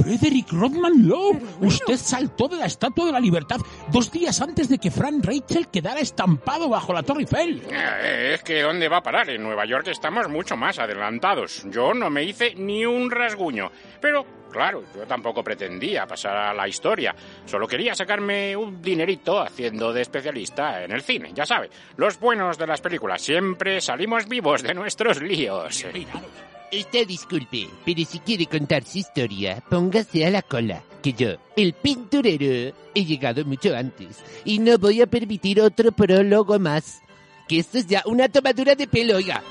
Frederick 0.02 0.52
Rodman 0.52 1.06
Lowe, 1.08 1.40
usted 1.60 1.96
saltó 1.96 2.48
de 2.48 2.56
la 2.56 2.66
Estatua 2.66 3.06
de 3.06 3.12
la 3.12 3.20
Libertad 3.20 3.58
dos 3.90 4.10
días 4.12 4.40
antes 4.40 4.68
de 4.68 4.78
que 4.78 4.90
Fran 4.90 5.22
Rachel 5.22 5.68
quedara 5.68 6.00
estampado 6.00 6.68
bajo 6.68 6.92
la 6.92 7.02
Torre 7.02 7.20
Eiffel. 7.22 7.62
Eh, 7.70 8.32
Es 8.34 8.42
que 8.42 8.60
¿dónde 8.62 8.88
va 8.88 8.98
a 8.98 9.02
parar? 9.02 9.30
En 9.30 9.42
Nueva 9.42 9.64
York 9.66 9.86
estamos 9.88 10.28
mucho 10.28 10.56
más 10.56 10.78
adelantados. 10.78 11.64
Yo 11.70 11.94
no 11.94 12.10
me 12.10 12.24
hice 12.24 12.54
ni 12.56 12.84
un 12.84 13.10
rasguño. 13.10 13.70
Pero, 14.00 14.26
claro, 14.50 14.84
yo 14.94 15.06
tampoco 15.06 15.42
pretendía 15.42 16.06
pasar 16.06 16.36
a 16.36 16.54
la 16.54 16.68
historia. 16.68 17.14
Solo 17.44 17.66
quería 17.66 17.94
sacarme 17.94 18.56
un 18.56 18.80
dinerito 18.80 19.40
haciendo 19.40 19.92
de 19.92 20.02
especialista 20.02 20.84
en 20.84 20.92
el 20.92 21.02
cine. 21.02 21.32
Ya 21.34 21.46
sabe, 21.46 21.70
los 21.96 22.18
buenos 22.18 22.58
de 22.58 22.66
las 22.66 22.80
películas 22.80 23.22
siempre 23.22 23.80
salimos 23.80 24.28
vivos 24.28 24.62
de 24.62 24.74
nuestros 24.74 25.22
líos. 25.22 25.86
Usted 26.72 27.06
disculpe, 27.06 27.68
pero 27.84 28.04
si 28.04 28.18
quiere 28.18 28.46
contar 28.46 28.82
su 28.84 28.98
historia, 28.98 29.62
póngase 29.68 30.26
a 30.26 30.30
la 30.30 30.42
cola, 30.42 30.82
que 31.00 31.12
yo, 31.12 31.36
el 31.56 31.74
pinturero, 31.74 32.74
he 32.94 33.04
llegado 33.04 33.44
mucho 33.44 33.74
antes 33.74 34.18
y 34.44 34.58
no 34.58 34.76
voy 34.76 35.00
a 35.00 35.06
permitir 35.06 35.60
otro 35.60 35.92
prólogo 35.92 36.58
más. 36.58 37.00
Que 37.46 37.60
esto 37.60 37.78
es 37.78 37.86
ya 37.86 38.02
una 38.06 38.28
tomadura 38.28 38.74
de 38.74 38.88
pelo, 38.88 39.14
oiga. 39.16 39.42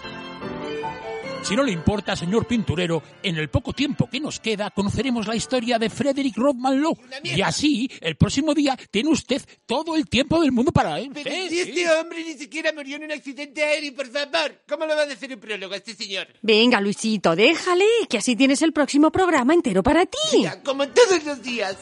Si 1.46 1.56
no 1.56 1.62
le 1.62 1.72
importa, 1.72 2.16
señor 2.16 2.48
pinturero, 2.48 3.04
en 3.22 3.38
el 3.38 3.50
poco 3.50 3.72
tiempo 3.72 4.10
que 4.10 4.20
nos 4.20 4.40
queda 4.40 4.72
conoceremos 4.72 5.28
la 5.28 5.36
historia 5.36 5.78
de 5.78 5.92
Frederick 5.92 6.36
Rodman 6.36 6.82
Lowe. 6.82 6.98
Y 7.24 7.40
así, 7.44 7.88
el 8.02 8.16
próximo 8.16 8.56
día, 8.56 8.76
tiene 8.90 9.12
usted 9.12 9.44
todo 9.68 9.96
el 9.96 10.10
tiempo 10.10 10.42
del 10.42 10.52
mundo 10.52 10.72
para 10.72 11.00
él. 11.00 11.12
Pero 11.14 11.30
si 11.30 11.50
sí. 11.50 11.60
este 11.60 11.92
hombre 11.92 12.24
ni 12.24 12.34
siquiera 12.34 12.74
murió 12.74 12.96
en 12.96 13.04
un 13.04 13.12
accidente 13.12 13.64
aéreo, 13.64 13.94
por 13.94 14.08
favor. 14.08 14.60
¿Cómo 14.68 14.88
le 14.88 14.96
va 14.96 15.02
a 15.02 15.06
decir 15.06 15.32
un 15.32 15.40
prólogo 15.40 15.76
a 15.76 15.78
este 15.78 15.94
señor? 15.94 16.28
Venga, 16.42 16.82
Luisito, 16.82 17.36
déjale, 17.36 17.86
que 18.10 18.18
así 18.18 18.36
tienes 18.36 18.64
el 18.64 18.74
próximo 18.74 19.12
programa 19.12 19.54
entero 19.54 19.84
para 19.84 20.08
ti. 20.08 20.48
Como 20.64 20.88
todos 20.88 21.24
los 21.26 21.44
días. 21.44 21.78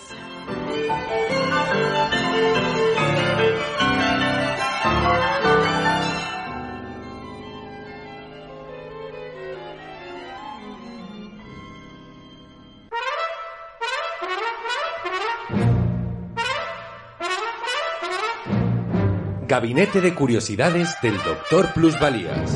Gabinete 19.53 20.01
de 20.01 20.15
Curiosidades 20.15 20.97
del 21.03 21.15
Doctor 21.17 21.71
Plusvalías. 21.73 22.55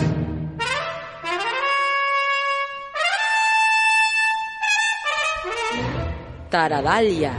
Taradalia. 6.49 7.35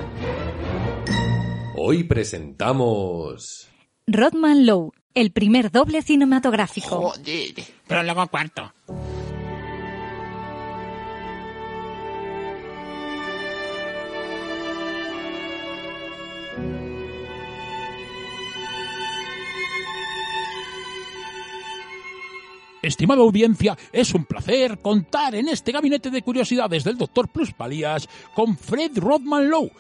Hoy 1.74 2.04
presentamos... 2.04 3.68
Rodman 4.06 4.64
Lowe, 4.64 4.92
el 5.14 5.32
primer 5.32 5.72
doble 5.72 6.02
cinematográfico. 6.02 7.12
Prólogo 7.88 8.28
cuarto. 8.28 8.72
Estimada 22.88 23.20
audiencia, 23.20 23.76
es 23.92 24.14
un 24.14 24.24
placer 24.24 24.78
contar 24.78 25.34
en 25.34 25.48
este 25.48 25.72
gabinete 25.72 26.10
de 26.10 26.22
curiosidades 26.22 26.84
del 26.84 26.96
Dr. 26.96 27.28
Plusvalías 27.28 28.08
con 28.34 28.56
Fred 28.56 28.92
Rodman 28.96 29.50
Lowe. 29.50 29.70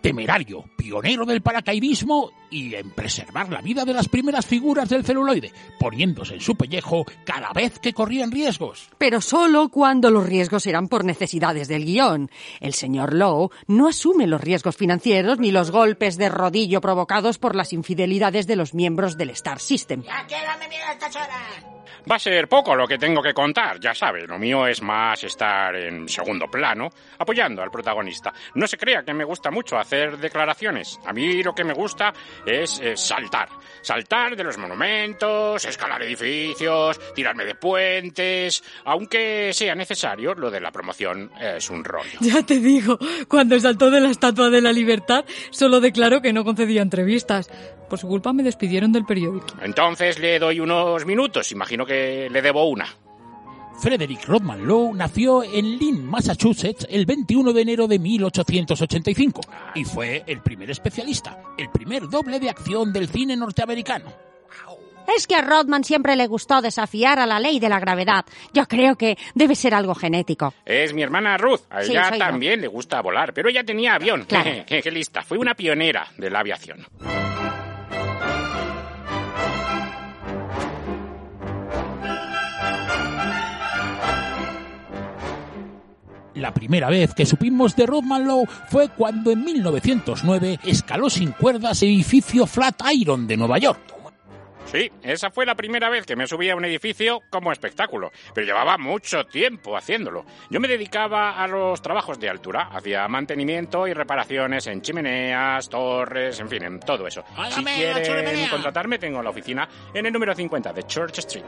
Temerario, 0.00 0.64
pionero 0.76 1.26
del 1.26 1.42
paracaidismo 1.42 2.30
y 2.50 2.74
en 2.74 2.90
preservar 2.90 3.50
la 3.50 3.60
vida 3.60 3.84
de 3.84 3.92
las 3.92 4.08
primeras 4.08 4.46
figuras 4.46 4.88
del 4.88 5.04
celuloide, 5.04 5.52
poniéndose 5.78 6.34
en 6.34 6.40
su 6.40 6.56
pellejo 6.56 7.04
cada 7.24 7.52
vez 7.52 7.78
que 7.78 7.92
corrían 7.92 8.32
riesgos. 8.32 8.88
Pero 8.98 9.20
solo 9.20 9.68
cuando 9.68 10.10
los 10.10 10.26
riesgos 10.26 10.66
eran 10.66 10.88
por 10.88 11.04
necesidades 11.04 11.68
del 11.68 11.84
guion. 11.84 12.30
El 12.60 12.74
señor 12.74 13.14
Lowe 13.14 13.50
no 13.66 13.88
asume 13.88 14.26
los 14.26 14.40
riesgos 14.40 14.76
financieros 14.76 15.38
ni 15.38 15.52
los 15.52 15.70
golpes 15.70 16.16
de 16.16 16.28
rodillo 16.28 16.80
provocados 16.80 17.38
por 17.38 17.54
las 17.54 17.72
infidelidades 17.72 18.46
de 18.46 18.56
los 18.56 18.74
miembros 18.74 19.16
del 19.16 19.30
Star 19.30 19.60
System. 19.60 20.02
Va 22.10 22.16
a 22.16 22.18
ser 22.18 22.48
poco 22.48 22.74
lo 22.74 22.88
que 22.88 22.96
tengo 22.96 23.22
que 23.22 23.34
contar, 23.34 23.78
ya 23.78 23.94
sabe, 23.94 24.26
lo 24.26 24.38
mío 24.38 24.66
es 24.66 24.80
más 24.80 25.22
estar 25.22 25.76
en 25.76 26.08
segundo 26.08 26.46
plano, 26.46 26.88
apoyando 27.18 27.62
al 27.62 27.70
protagonista. 27.70 28.32
No 28.54 28.66
se 28.66 28.78
crea 28.78 29.02
que 29.02 29.12
me 29.12 29.24
gusta 29.24 29.50
mucho 29.50 29.78
hacer 29.78 29.89
declaraciones. 29.90 30.98
A 31.04 31.12
mí 31.12 31.42
lo 31.42 31.54
que 31.54 31.64
me 31.64 31.74
gusta 31.74 32.12
es 32.46 32.80
eh, 32.80 32.96
saltar. 32.96 33.48
Saltar 33.82 34.36
de 34.36 34.44
los 34.44 34.58
monumentos, 34.58 35.64
escalar 35.64 36.02
edificios, 36.02 36.98
tirarme 37.14 37.44
de 37.44 37.54
puentes. 37.54 38.62
Aunque 38.84 39.52
sea 39.52 39.74
necesario, 39.74 40.34
lo 40.34 40.50
de 40.50 40.60
la 40.60 40.70
promoción 40.70 41.30
es 41.40 41.68
un 41.70 41.84
rollo. 41.84 42.10
Ya 42.20 42.42
te 42.44 42.60
digo, 42.60 42.98
cuando 43.28 43.58
saltó 43.58 43.90
de 43.90 44.00
la 44.00 44.10
Estatua 44.10 44.50
de 44.50 44.60
la 44.60 44.72
Libertad, 44.72 45.24
solo 45.50 45.80
declaró 45.80 46.22
que 46.22 46.32
no 46.32 46.44
concedía 46.44 46.82
entrevistas. 46.82 47.50
Por 47.88 47.98
su 47.98 48.06
culpa 48.06 48.32
me 48.32 48.44
despidieron 48.44 48.92
del 48.92 49.04
periódico. 49.04 49.46
Entonces 49.60 50.20
le 50.20 50.38
doy 50.38 50.60
unos 50.60 51.04
minutos, 51.06 51.50
imagino 51.50 51.84
que 51.84 52.28
le 52.30 52.40
debo 52.40 52.68
una. 52.68 52.86
Frederick 53.78 54.26
Rodman 54.26 54.66
Lowe 54.66 54.92
nació 54.94 55.42
en 55.42 55.78
Lynn, 55.78 56.04
Massachusetts, 56.04 56.86
el 56.90 57.06
21 57.06 57.52
de 57.52 57.62
enero 57.62 57.86
de 57.88 57.98
1885 57.98 59.40
y 59.74 59.84
fue 59.84 60.22
el 60.26 60.40
primer 60.42 60.70
especialista, 60.70 61.38
el 61.56 61.70
primer 61.70 62.08
doble 62.08 62.38
de 62.40 62.50
acción 62.50 62.92
del 62.92 63.08
cine 63.08 63.36
norteamericano. 63.36 64.12
Es 65.16 65.26
que 65.26 65.34
a 65.34 65.40
Rodman 65.40 65.82
siempre 65.82 66.14
le 66.14 66.28
gustó 66.28 66.60
desafiar 66.62 67.18
a 67.18 67.26
la 67.26 67.40
ley 67.40 67.58
de 67.58 67.68
la 67.68 67.80
gravedad. 67.80 68.24
Yo 68.52 68.66
creo 68.66 68.96
que 68.96 69.18
debe 69.34 69.56
ser 69.56 69.74
algo 69.74 69.94
genético. 69.94 70.54
Es 70.64 70.92
mi 70.94 71.02
hermana 71.02 71.36
Ruth. 71.36 71.62
A 71.68 71.82
Sí, 71.82 71.90
ella 71.92 72.10
yo. 72.12 72.18
también 72.18 72.60
le 72.60 72.68
gusta 72.68 73.00
volar, 73.00 73.32
pero 73.34 73.48
ella 73.48 73.64
tenía 73.64 73.94
avión. 73.94 74.24
Claro. 74.26 74.50
qué 74.68 74.90
lista. 74.92 75.22
Fue 75.22 75.38
una 75.38 75.54
pionera 75.54 76.06
de 76.16 76.30
la 76.30 76.40
aviación. 76.40 76.86
La 86.34 86.54
primera 86.54 86.88
vez 86.88 87.14
que 87.14 87.26
supimos 87.26 87.74
de 87.74 87.86
Rodman 87.86 88.26
Lowe 88.26 88.46
fue 88.68 88.88
cuando 88.88 89.32
en 89.32 89.44
1909 89.44 90.60
escaló 90.64 91.10
sin 91.10 91.32
cuerdas 91.32 91.82
el 91.82 91.88
edificio 91.88 92.46
Flatiron 92.46 93.26
de 93.26 93.36
Nueva 93.36 93.58
York. 93.58 93.99
Sí, 94.72 94.88
esa 95.02 95.30
fue 95.30 95.44
la 95.44 95.56
primera 95.56 95.90
vez 95.90 96.06
que 96.06 96.14
me 96.14 96.28
subí 96.28 96.48
a 96.48 96.54
un 96.54 96.64
edificio 96.64 97.22
como 97.28 97.50
espectáculo, 97.50 98.12
pero 98.32 98.46
llevaba 98.46 98.78
mucho 98.78 99.24
tiempo 99.24 99.76
haciéndolo. 99.76 100.24
Yo 100.48 100.60
me 100.60 100.68
dedicaba 100.68 101.42
a 101.42 101.48
los 101.48 101.82
trabajos 101.82 102.20
de 102.20 102.28
altura, 102.28 102.68
hacía 102.72 103.08
mantenimiento 103.08 103.88
y 103.88 103.94
reparaciones 103.94 104.68
en 104.68 104.80
chimeneas, 104.80 105.68
torres, 105.68 106.38
en 106.38 106.48
fin, 106.48 106.62
en 106.62 106.78
todo 106.78 107.08
eso. 107.08 107.24
Si 107.26 107.40
¡Hágame 107.40 107.92
la 107.92 108.00
quieren 108.00 108.48
contratarme, 108.48 108.98
tengo 108.98 109.20
la 109.20 109.30
oficina 109.30 109.68
en 109.92 110.06
el 110.06 110.12
número 110.12 110.36
50 110.36 110.72
de 110.72 110.84
Church 110.84 111.18
Street. 111.18 111.46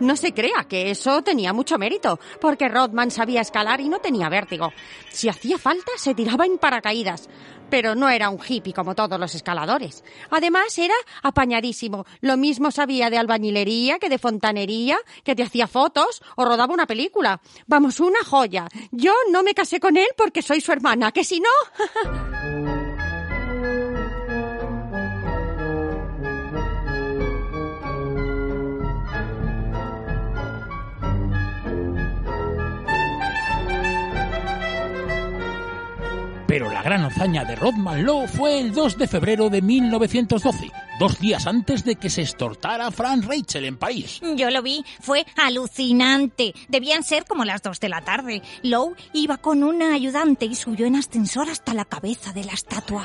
No 0.00 0.16
se 0.16 0.34
crea 0.34 0.66
que 0.68 0.90
eso 0.90 1.22
tenía 1.22 1.52
mucho 1.52 1.78
mérito, 1.78 2.18
porque 2.40 2.68
Rodman 2.68 3.12
sabía 3.12 3.40
escalar 3.40 3.80
y 3.80 3.88
no 3.88 4.00
tenía 4.00 4.28
vértigo. 4.28 4.72
Si 5.10 5.28
hacía 5.28 5.58
falta, 5.58 5.92
se 5.96 6.14
tiraba 6.14 6.44
en 6.44 6.58
paracaídas. 6.58 7.28
Pero 7.70 7.94
no 7.94 8.08
era 8.08 8.30
un 8.30 8.40
hippie 8.46 8.72
como 8.72 8.94
todos 8.94 9.18
los 9.18 9.34
escaladores. 9.34 10.04
Además, 10.30 10.76
era 10.78 10.94
apañadísimo. 11.22 12.06
Lo 12.20 12.36
mismo 12.36 12.70
sabía 12.70 13.10
de 13.10 13.18
albañilería 13.18 13.98
que 13.98 14.08
de 14.08 14.18
fontanería, 14.18 14.98
que 15.22 15.34
te 15.34 15.42
hacía 15.42 15.66
fotos 15.66 16.22
o 16.36 16.44
rodaba 16.44 16.74
una 16.74 16.86
película. 16.86 17.40
Vamos, 17.66 18.00
una 18.00 18.22
joya. 18.24 18.68
Yo 18.90 19.12
no 19.30 19.42
me 19.42 19.54
casé 19.54 19.80
con 19.80 19.96
él 19.96 20.08
porque 20.16 20.42
soy 20.42 20.60
su 20.60 20.72
hermana, 20.72 21.12
que 21.12 21.24
si 21.24 21.40
no... 21.40 22.73
Pero 36.54 36.70
la 36.70 36.84
gran 36.84 37.02
hazaña 37.02 37.44
de 37.44 37.56
Rodman 37.56 38.04
Lowe 38.04 38.28
fue 38.28 38.60
el 38.60 38.72
2 38.72 38.96
de 38.96 39.08
febrero 39.08 39.50
de 39.50 39.60
1912, 39.60 40.70
dos 41.00 41.18
días 41.18 41.48
antes 41.48 41.84
de 41.84 41.96
que 41.96 42.08
se 42.08 42.22
extortara 42.22 42.92
Frank 42.92 43.24
Rachel 43.26 43.64
en 43.64 43.76
París. 43.76 44.20
Yo 44.36 44.48
lo 44.50 44.62
vi, 44.62 44.84
fue 45.00 45.26
alucinante. 45.36 46.54
Debían 46.68 47.02
ser 47.02 47.24
como 47.24 47.44
las 47.44 47.60
dos 47.60 47.80
de 47.80 47.88
la 47.88 48.02
tarde. 48.02 48.40
Lowe 48.62 48.94
iba 49.14 49.38
con 49.38 49.64
una 49.64 49.94
ayudante 49.94 50.44
y 50.44 50.54
subió 50.54 50.86
en 50.86 50.94
ascensor 50.94 51.50
hasta 51.50 51.74
la 51.74 51.86
cabeza 51.86 52.32
de 52.32 52.44
la 52.44 52.52
estatua. 52.52 53.04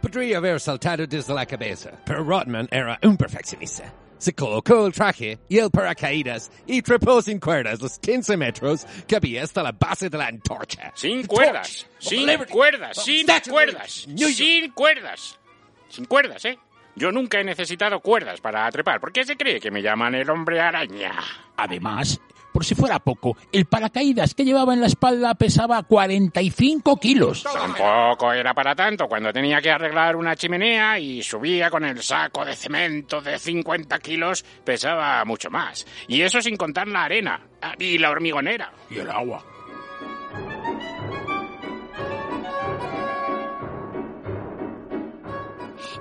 Podría 0.00 0.36
haber 0.36 0.60
saltado 0.60 1.04
desde 1.04 1.34
la 1.34 1.46
cabeza, 1.46 1.90
pero 2.04 2.22
Rodman 2.22 2.68
era 2.70 2.96
un 3.02 3.16
perfeccionista. 3.16 3.92
Se 4.22 4.32
colocó 4.34 4.86
el 4.86 4.92
traje 4.92 5.40
y 5.48 5.58
el 5.58 5.68
paracaídas 5.68 6.52
y 6.64 6.80
trepó 6.80 7.20
sin 7.20 7.40
cuerdas 7.40 7.80
los 7.80 7.98
15 7.98 8.36
metros 8.36 8.86
que 9.08 9.16
había 9.16 9.42
hasta 9.42 9.64
la 9.64 9.72
base 9.72 10.08
de 10.08 10.16
la 10.16 10.28
antorcha. 10.28 10.92
Sin 10.94 11.26
cuerdas, 11.26 11.88
sin 11.98 12.28
cuerdas, 12.44 13.02
sin 13.02 13.26
cuerdas, 13.50 14.06
sin 14.06 14.70
cuerdas. 14.70 15.40
Sin 15.88 16.04
cuerdas, 16.04 16.44
¿eh? 16.44 16.56
Yo 16.94 17.10
nunca 17.10 17.40
he 17.40 17.44
necesitado 17.44 17.98
cuerdas 17.98 18.40
para 18.40 18.70
trepar. 18.70 19.00
¿Por 19.00 19.12
qué 19.12 19.24
se 19.24 19.36
cree 19.36 19.58
que 19.58 19.72
me 19.72 19.82
llaman 19.82 20.14
el 20.14 20.30
hombre 20.30 20.60
araña? 20.60 21.14
Además, 21.56 22.20
por 22.52 22.64
si 22.64 22.74
fuera 22.74 22.98
poco, 22.98 23.36
el 23.50 23.66
paracaídas 23.66 24.34
que 24.34 24.44
llevaba 24.44 24.74
en 24.74 24.80
la 24.80 24.86
espalda 24.86 25.34
pesaba 25.34 25.82
45 25.82 26.96
kilos. 26.96 27.42
Tampoco 27.42 28.32
era 28.32 28.54
para 28.54 28.74
tanto 28.74 29.08
cuando 29.08 29.32
tenía 29.32 29.60
que 29.60 29.70
arreglar 29.70 30.16
una 30.16 30.36
chimenea 30.36 30.98
y 30.98 31.22
subía 31.22 31.70
con 31.70 31.84
el 31.84 32.02
saco 32.02 32.44
de 32.44 32.54
cemento 32.54 33.20
de 33.20 33.38
50 33.38 33.98
kilos, 33.98 34.44
pesaba 34.64 35.24
mucho 35.24 35.50
más. 35.50 35.86
Y 36.08 36.20
eso 36.22 36.40
sin 36.40 36.56
contar 36.56 36.88
la 36.88 37.04
arena 37.04 37.40
ah, 37.60 37.74
y 37.78 37.98
la 37.98 38.10
hormigonera. 38.10 38.72
Y 38.90 38.98
el 38.98 39.10
agua. 39.10 39.51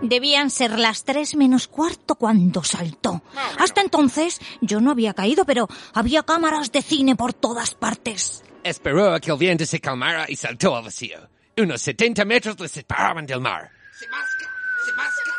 Debían 0.01 0.49
ser 0.49 0.79
las 0.79 1.03
tres 1.03 1.35
menos 1.35 1.67
cuarto 1.67 2.15
cuando 2.15 2.63
saltó. 2.63 3.21
Hasta 3.59 3.81
entonces 3.81 4.39
yo 4.61 4.81
no 4.81 4.91
había 4.91 5.13
caído, 5.13 5.45
pero 5.45 5.67
había 5.93 6.23
cámaras 6.23 6.71
de 6.71 6.81
cine 6.81 7.15
por 7.15 7.33
todas 7.33 7.75
partes. 7.75 8.43
Esperó 8.63 9.13
a 9.13 9.19
que 9.19 9.31
el 9.31 9.37
viento 9.37 9.65
se 9.65 9.79
calmara 9.79 10.25
y 10.27 10.35
saltó 10.35 10.75
al 10.75 10.83
vacío. 10.83 11.19
Unos 11.57 11.81
70 11.81 12.25
metros 12.25 12.59
le 12.59 12.67
separaban 12.67 13.25
del 13.25 13.41
mar. 13.41 13.69
¡Se 13.91 14.07
masca! 14.07 14.49
¡Se 14.85 14.93
masca! 14.93 15.31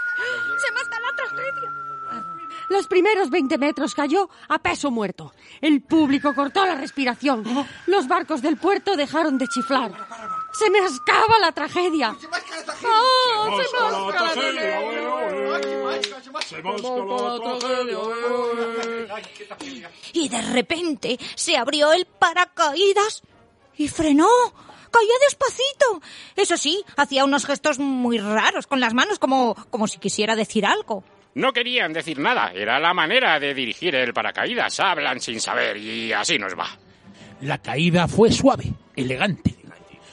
¡Se 0.67 0.73
masca 0.73 1.01
la 1.01 1.17
tragedia! 1.17 1.83
Los 2.69 2.87
primeros 2.87 3.29
20 3.29 3.59
metros 3.59 3.95
cayó 3.95 4.31
a 4.49 4.59
peso 4.59 4.91
muerto. 4.91 5.35
El 5.61 5.83
público 5.83 6.35
cortó 6.35 6.65
la 6.65 6.75
respiración. 6.75 7.45
Los 7.87 8.09
barcos 8.09 8.41
del 8.41 8.57
puerto 8.57 8.97
dejaron 8.97 9.37
de 9.37 9.47
chiflar. 9.47 9.93
Se 10.53 10.71
me 10.71 10.81
ascaba 10.81 11.39
la 11.41 11.53
tragedia. 11.53 12.17
¡Oh, 12.85 13.61
se 13.61 13.63
masca 13.73 14.23
la 14.25 14.33
tragedia! 14.35 14.81
Se 16.47 16.63
masca 16.63 16.89
la 16.89 17.39
tragedia. 17.41 17.99
Y 20.13 20.29
de 20.29 20.43
repente 20.43 21.19
se 21.35 21.57
abrió 21.57 21.93
el 21.93 22.07
paracaídas 22.07 23.23
y 23.77 23.89
frenó. 23.89 24.29
Caía 24.91 25.15
despacito. 25.27 26.03
Eso 26.37 26.59
sí, 26.59 26.85
hacía 26.97 27.25
unos 27.25 27.47
gestos 27.47 27.79
muy 27.79 28.19
raros 28.19 28.67
con 28.67 28.79
las 28.79 28.93
manos, 28.93 29.19
como, 29.19 29.55
como 29.71 29.87
si 29.89 29.99
quisiera 29.99 30.37
decir 30.37 30.67
algo. 30.67 31.03
No 31.35 31.55
querían 31.55 31.95
decir 31.95 32.19
nada, 32.19 32.53
era 32.53 32.79
la 32.79 32.93
manera 32.93 33.41
de 33.41 33.55
dirigir 33.55 33.95
el 33.95 34.13
paracaídas. 34.13 34.79
Hablan 34.81 35.19
sin 35.21 35.41
saber 35.41 35.79
y 35.79 36.13
así 36.13 36.39
nos 36.39 36.53
va. 36.59 36.69
La 37.41 37.57
caída 37.57 38.07
fue 38.07 38.31
suave, 38.31 38.75
elegante. 38.95 39.62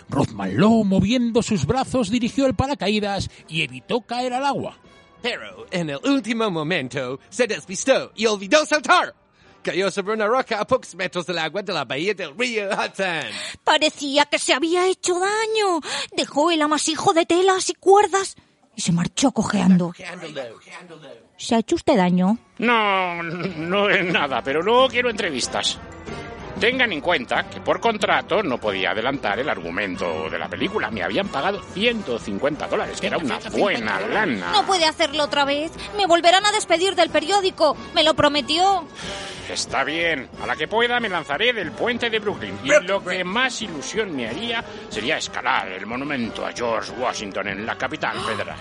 Rothman 0.09 0.57
Lowe, 0.57 0.83
moviendo 0.83 1.41
sus 1.41 1.65
brazos, 1.65 2.09
dirigió 2.09 2.45
el 2.45 2.55
paracaídas 2.55 3.29
y 3.47 3.61
evitó 3.61 4.01
caer 4.01 4.33
al 4.33 4.45
agua. 4.45 4.77
Pero 5.21 5.65
en 5.71 5.89
el 5.89 5.99
último 6.03 6.49
momento 6.49 7.19
se 7.29 7.47
despistó 7.47 8.11
y 8.15 8.25
olvidó 8.25 8.65
saltar. 8.65 9.13
Cayó 9.61 9.91
sobre 9.91 10.13
una 10.13 10.25
roca 10.25 10.59
a 10.59 10.65
pocos 10.65 10.95
metros 10.95 11.25
del 11.25 11.37
agua 11.37 11.61
de 11.61 11.73
la 11.73 11.83
bahía 11.83 12.13
del 12.13 12.37
río 12.37 12.69
Hudson. 12.69 13.25
Parecía 13.63 14.25
que 14.25 14.39
se 14.39 14.53
había 14.53 14.87
hecho 14.87 15.19
daño. 15.19 15.81
Dejó 16.15 16.49
el 16.49 16.61
amasijo 16.61 17.13
de 17.13 17.25
telas 17.25 17.69
y 17.69 17.73
cuerdas 17.73 18.37
y 18.79 18.81
se 18.81 18.93
marchó 18.93 19.31
cojeando. 19.33 19.93
¿Se 21.35 21.55
ha 21.55 21.59
hecho 21.59 21.75
usted 21.75 21.97
daño? 21.97 22.37
No, 22.59 23.21
no 23.21 23.89
es 23.89 24.05
nada, 24.05 24.41
pero 24.41 24.63
no 24.63 24.87
quiero 24.87 25.09
entrevistas. 25.09 25.77
Tengan 26.59 26.91
en 26.91 26.99
cuenta 26.99 27.49
que 27.49 27.61
por 27.61 27.79
contrato 27.79 28.43
no 28.43 28.57
podía 28.57 28.91
adelantar 28.91 29.39
el 29.39 29.47
argumento 29.47 30.29
de 30.29 30.37
la 30.37 30.49
película. 30.49 30.91
Me 30.91 31.01
habían 31.01 31.29
pagado 31.29 31.61
150 31.73 32.67
dólares, 32.67 32.99
que 32.99 33.07
era 33.07 33.17
una 33.17 33.39
buena 33.51 33.97
lana. 34.01 34.51
No 34.51 34.65
puede 34.65 34.85
hacerlo 34.85 35.23
otra 35.23 35.45
vez. 35.45 35.71
Me 35.95 36.05
volverán 36.05 36.45
a 36.45 36.51
despedir 36.51 36.95
del 36.95 37.09
periódico. 37.11 37.77
Me 37.95 38.03
lo 38.03 38.13
prometió. 38.13 38.85
Está 39.49 39.83
bien. 39.83 40.29
A 40.41 40.45
la 40.45 40.55
que 40.55 40.67
pueda 40.67 40.99
me 40.99 41.09
lanzaré 41.09 41.53
del 41.53 41.71
puente 41.71 42.09
de 42.09 42.19
Brooklyn. 42.19 42.57
Y 42.63 42.69
lo 42.85 43.03
que 43.03 43.23
más 43.23 43.61
ilusión 43.61 44.15
me 44.15 44.27
haría 44.27 44.63
sería 44.89 45.17
escalar 45.17 45.67
el 45.69 45.85
monumento 45.85 46.45
a 46.45 46.51
George 46.51 46.91
Washington 46.99 47.47
en 47.47 47.65
la 47.65 47.77
capital 47.77 48.19
federal. 48.21 48.57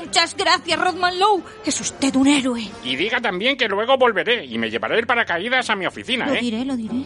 Muchas 0.00 0.36
gracias, 0.36 0.78
Rodman 0.78 1.18
Lowe. 1.18 1.42
Es 1.64 1.80
usted 1.80 2.14
un 2.16 2.26
héroe. 2.26 2.68
Y 2.84 2.96
diga 2.96 3.20
también 3.20 3.56
que 3.56 3.68
luego 3.68 3.96
volveré 3.96 4.44
y 4.44 4.58
me 4.58 4.70
llevaré 4.70 4.98
el 4.98 5.06
paracaídas 5.06 5.70
a 5.70 5.76
mi 5.76 5.86
oficina, 5.86 6.26
Lo 6.26 6.34
¿eh? 6.34 6.40
diré, 6.40 6.64
lo 6.64 6.76
diré. 6.76 7.04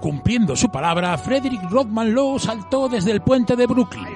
Cumpliendo 0.00 0.56
su 0.56 0.70
palabra, 0.70 1.16
Frederick 1.18 1.62
Rodman 1.70 2.14
Lowe 2.14 2.38
saltó 2.38 2.88
desde 2.88 3.10
el 3.10 3.20
puente 3.20 3.54
de 3.54 3.66
Brooklyn. 3.66 4.06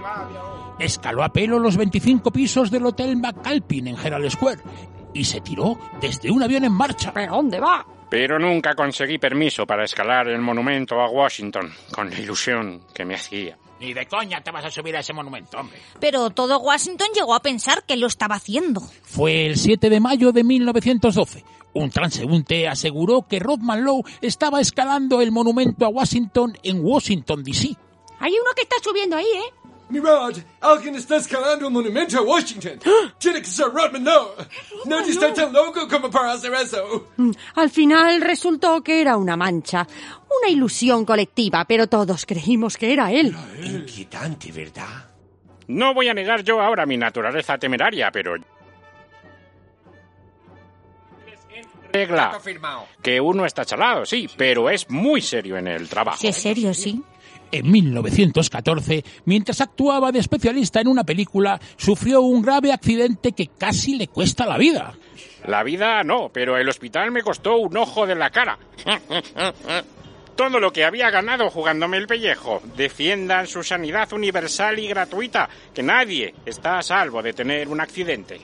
Escaló 0.78 1.22
a 1.22 1.28
pelo 1.28 1.58
los 1.58 1.76
25 1.76 2.30
pisos 2.30 2.70
del 2.70 2.86
Hotel 2.86 3.16
McAlpin 3.16 3.88
en 3.88 3.96
Herald 3.96 4.30
Square 4.30 4.60
y 5.12 5.24
se 5.24 5.40
tiró 5.40 5.78
desde 6.00 6.30
un 6.30 6.42
avión 6.42 6.64
en 6.64 6.72
marcha. 6.72 7.12
¿Pero 7.12 7.36
dónde 7.36 7.60
va? 7.60 7.86
Pero 8.08 8.38
nunca 8.38 8.74
conseguí 8.74 9.18
permiso 9.18 9.66
para 9.66 9.84
escalar 9.84 10.28
el 10.28 10.40
monumento 10.40 11.00
a 11.00 11.10
Washington, 11.10 11.72
con 11.92 12.10
la 12.10 12.18
ilusión 12.18 12.82
que 12.92 13.04
me 13.04 13.14
hacía. 13.14 13.58
Ni 13.80 13.92
de 13.92 14.06
coña 14.06 14.40
te 14.40 14.50
vas 14.50 14.64
a 14.64 14.70
subir 14.70 14.96
a 14.96 15.00
ese 15.00 15.12
monumento, 15.12 15.58
hombre. 15.58 15.78
Pero 16.00 16.30
todo 16.30 16.58
Washington 16.60 17.08
llegó 17.14 17.34
a 17.34 17.42
pensar 17.42 17.84
que 17.84 17.96
lo 17.96 18.06
estaba 18.06 18.36
haciendo. 18.36 18.80
Fue 19.02 19.46
el 19.46 19.56
7 19.56 19.90
de 19.90 20.00
mayo 20.00 20.32
de 20.32 20.44
1912. 20.44 21.44
Un 21.74 21.90
transeúnte 21.90 22.68
aseguró 22.68 23.26
que 23.28 23.40
Rodman 23.40 23.84
Lowe 23.84 24.04
estaba 24.20 24.60
escalando 24.60 25.20
el 25.20 25.32
monumento 25.32 25.84
a 25.84 25.88
Washington 25.88 26.56
en 26.62 26.84
Washington, 26.84 27.42
D.C. 27.42 27.76
Hay 28.20 28.32
uno 28.32 28.50
que 28.54 28.62
está 28.62 28.76
subiendo 28.82 29.16
ahí, 29.16 29.26
¿eh? 29.26 29.52
Mirad, 29.90 30.32
alguien 30.62 30.94
está 30.94 31.16
escalando 31.16 31.66
el 31.66 31.72
monumento 31.72 32.16
a 32.18 32.22
Washington. 32.22 32.78
Tiene 33.18 33.40
que 33.40 33.46
ser 33.46 33.66
Rodman 33.66 34.04
Lowe. 34.04 34.34
Nadie 34.86 35.10
está 35.12 35.32
tan 35.34 35.52
loco 35.52 35.86
como 35.88 36.10
para 36.10 36.32
hacer 36.32 36.52
eso. 36.54 37.08
Mm, 37.16 37.30
Al 37.56 37.68
final 37.70 38.20
resultó 38.22 38.82
que 38.82 39.00
era 39.02 39.16
una 39.16 39.36
mancha, 39.36 39.86
una 40.40 40.50
ilusión 40.50 41.04
colectiva, 41.04 41.64
pero 41.66 41.86
todos 41.86 42.24
creímos 42.24 42.76
que 42.78 42.92
era 42.92 43.12
él. 43.12 43.36
Inquietante, 43.62 44.50
¿verdad? 44.52 45.10
No 45.66 45.92
voy 45.92 46.08
a 46.08 46.14
negar 46.14 46.42
yo 46.42 46.60
ahora 46.60 46.86
mi 46.86 46.96
naturaleza 46.96 47.58
temeraria, 47.58 48.10
pero... 48.12 48.36
Regla, 51.94 52.40
que 53.00 53.20
uno 53.20 53.46
está 53.46 53.64
chalado, 53.64 54.04
sí, 54.04 54.28
pero 54.36 54.68
es 54.68 54.90
muy 54.90 55.20
serio 55.20 55.56
en 55.56 55.68
el 55.68 55.88
trabajo. 55.88 56.18
Si 56.18 56.26
es 56.26 56.36
serio, 56.36 56.74
sí. 56.74 57.00
En 57.52 57.70
1914, 57.70 59.04
mientras 59.26 59.60
actuaba 59.60 60.10
de 60.10 60.18
especialista 60.18 60.80
en 60.80 60.88
una 60.88 61.04
película, 61.04 61.60
sufrió 61.76 62.22
un 62.22 62.42
grave 62.42 62.72
accidente 62.72 63.30
que 63.30 63.46
casi 63.46 63.94
le 63.94 64.08
cuesta 64.08 64.44
la 64.44 64.58
vida. 64.58 64.92
La 65.46 65.62
vida 65.62 66.02
no, 66.02 66.30
pero 66.32 66.56
el 66.56 66.68
hospital 66.68 67.12
me 67.12 67.22
costó 67.22 67.58
un 67.58 67.76
ojo 67.76 68.08
de 68.08 68.16
la 68.16 68.30
cara. 68.30 68.58
Todo 70.36 70.58
lo 70.58 70.72
que 70.72 70.84
había 70.84 71.10
ganado 71.10 71.48
jugándome 71.48 71.98
el 71.98 72.08
pellejo. 72.08 72.60
Defiendan 72.76 73.46
su 73.46 73.62
sanidad 73.62 74.12
universal 74.12 74.80
y 74.80 74.88
gratuita, 74.88 75.48
que 75.72 75.84
nadie 75.84 76.34
está 76.44 76.78
a 76.78 76.82
salvo 76.82 77.22
de 77.22 77.34
tener 77.34 77.68
un 77.68 77.80
accidente. 77.80 78.40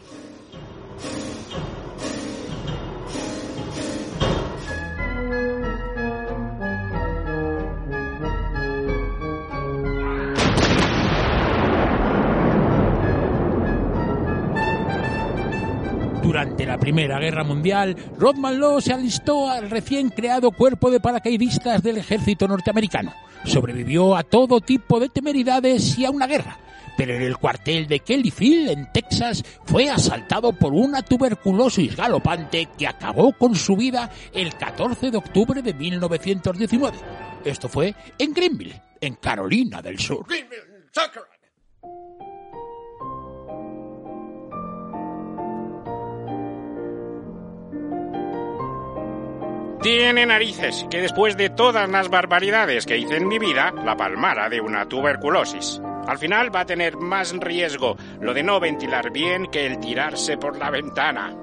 Durante 16.31 16.65
la 16.65 16.79
Primera 16.79 17.19
Guerra 17.19 17.43
Mundial, 17.43 17.97
Rodman 18.17 18.61
Lowe 18.61 18.81
se 18.81 18.93
alistó 18.93 19.51
al 19.51 19.69
recién 19.69 20.11
creado 20.11 20.53
cuerpo 20.53 20.89
de 20.89 21.01
paracaidistas 21.01 21.83
del 21.83 21.97
ejército 21.97 22.47
norteamericano. 22.47 23.13
Sobrevivió 23.45 24.15
a 24.15 24.23
todo 24.23 24.61
tipo 24.61 25.01
de 25.01 25.09
temeridades 25.09 25.99
y 25.99 26.05
a 26.05 26.11
una 26.13 26.29
guerra. 26.29 26.57
Pero 26.97 27.17
en 27.17 27.23
el 27.23 27.37
cuartel 27.37 27.89
de 27.89 27.99
Kelly 27.99 28.31
Field, 28.31 28.71
en 28.71 28.93
Texas, 28.93 29.43
fue 29.65 29.91
asaltado 29.91 30.53
por 30.53 30.73
una 30.73 31.03
tuberculosis 31.03 31.97
galopante 31.97 32.69
que 32.79 32.87
acabó 32.87 33.33
con 33.33 33.57
su 33.57 33.75
vida 33.75 34.09
el 34.33 34.55
14 34.55 35.11
de 35.11 35.17
octubre 35.17 35.63
de 35.63 35.75
1919. 35.75 36.97
Esto 37.45 37.69
fue 37.69 37.93
en 38.17 38.33
Greenville, 38.33 38.81
en 39.01 39.17
Carolina 39.17 39.83
del 39.83 39.99
Sur. 39.99 40.27
Tiene 49.83 50.27
narices 50.27 50.87
que 50.91 51.01
después 51.01 51.39
de 51.39 51.49
todas 51.49 51.89
las 51.89 52.11
barbaridades 52.11 52.85
que 52.85 52.99
hice 52.99 53.17
en 53.17 53.27
mi 53.27 53.39
vida, 53.39 53.73
la 53.83 53.97
palmara 53.97 54.51
de 54.51 54.61
una 54.61 54.87
tuberculosis. 54.87 55.81
Al 56.07 56.19
final 56.19 56.55
va 56.55 56.61
a 56.61 56.67
tener 56.67 56.99
más 56.99 57.33
riesgo 57.33 57.97
lo 58.21 58.35
de 58.35 58.43
no 58.43 58.61
ventilar 58.61 59.11
bien 59.11 59.47
que 59.47 59.65
el 59.65 59.81
tirarse 59.81 60.37
por 60.37 60.59
la 60.59 60.71
ventana. 60.71 61.35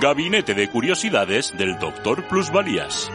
Gabinete 0.00 0.54
de 0.54 0.68
Curiosidades 0.68 1.56
del 1.56 1.78
Doctor 1.78 2.26
Plusvalías. 2.26 3.08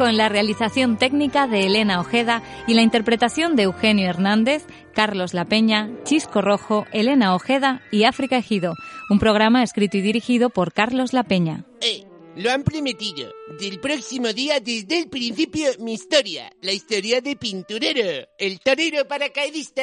Con 0.00 0.16
la 0.16 0.30
realización 0.30 0.96
técnica 0.96 1.46
de 1.46 1.66
Elena 1.66 2.00
Ojeda 2.00 2.42
y 2.66 2.72
la 2.72 2.80
interpretación 2.80 3.54
de 3.54 3.64
Eugenio 3.64 4.08
Hernández, 4.08 4.64
Carlos 4.94 5.34
La 5.34 5.44
Peña, 5.44 5.90
Chisco 6.04 6.40
Rojo, 6.40 6.86
Elena 6.90 7.34
Ojeda 7.34 7.82
y 7.92 8.04
África 8.04 8.38
Ejido. 8.38 8.72
Un 9.10 9.18
programa 9.18 9.62
escrito 9.62 9.98
y 9.98 10.00
dirigido 10.00 10.48
por 10.48 10.72
Carlos 10.72 11.12
La 11.12 11.24
Peña. 11.24 11.66
Lo 12.34 12.50
han 12.50 12.62
prometido. 12.62 13.30
Del 13.60 13.78
próximo 13.78 14.32
día, 14.32 14.58
desde 14.58 15.00
el 15.00 15.10
principio, 15.10 15.68
mi 15.80 15.92
historia. 15.92 16.50
La 16.62 16.72
historia 16.72 17.20
de 17.20 17.36
Pinturero, 17.36 18.26
el 18.38 18.58
torero 18.60 19.06
paracaidista. 19.06 19.82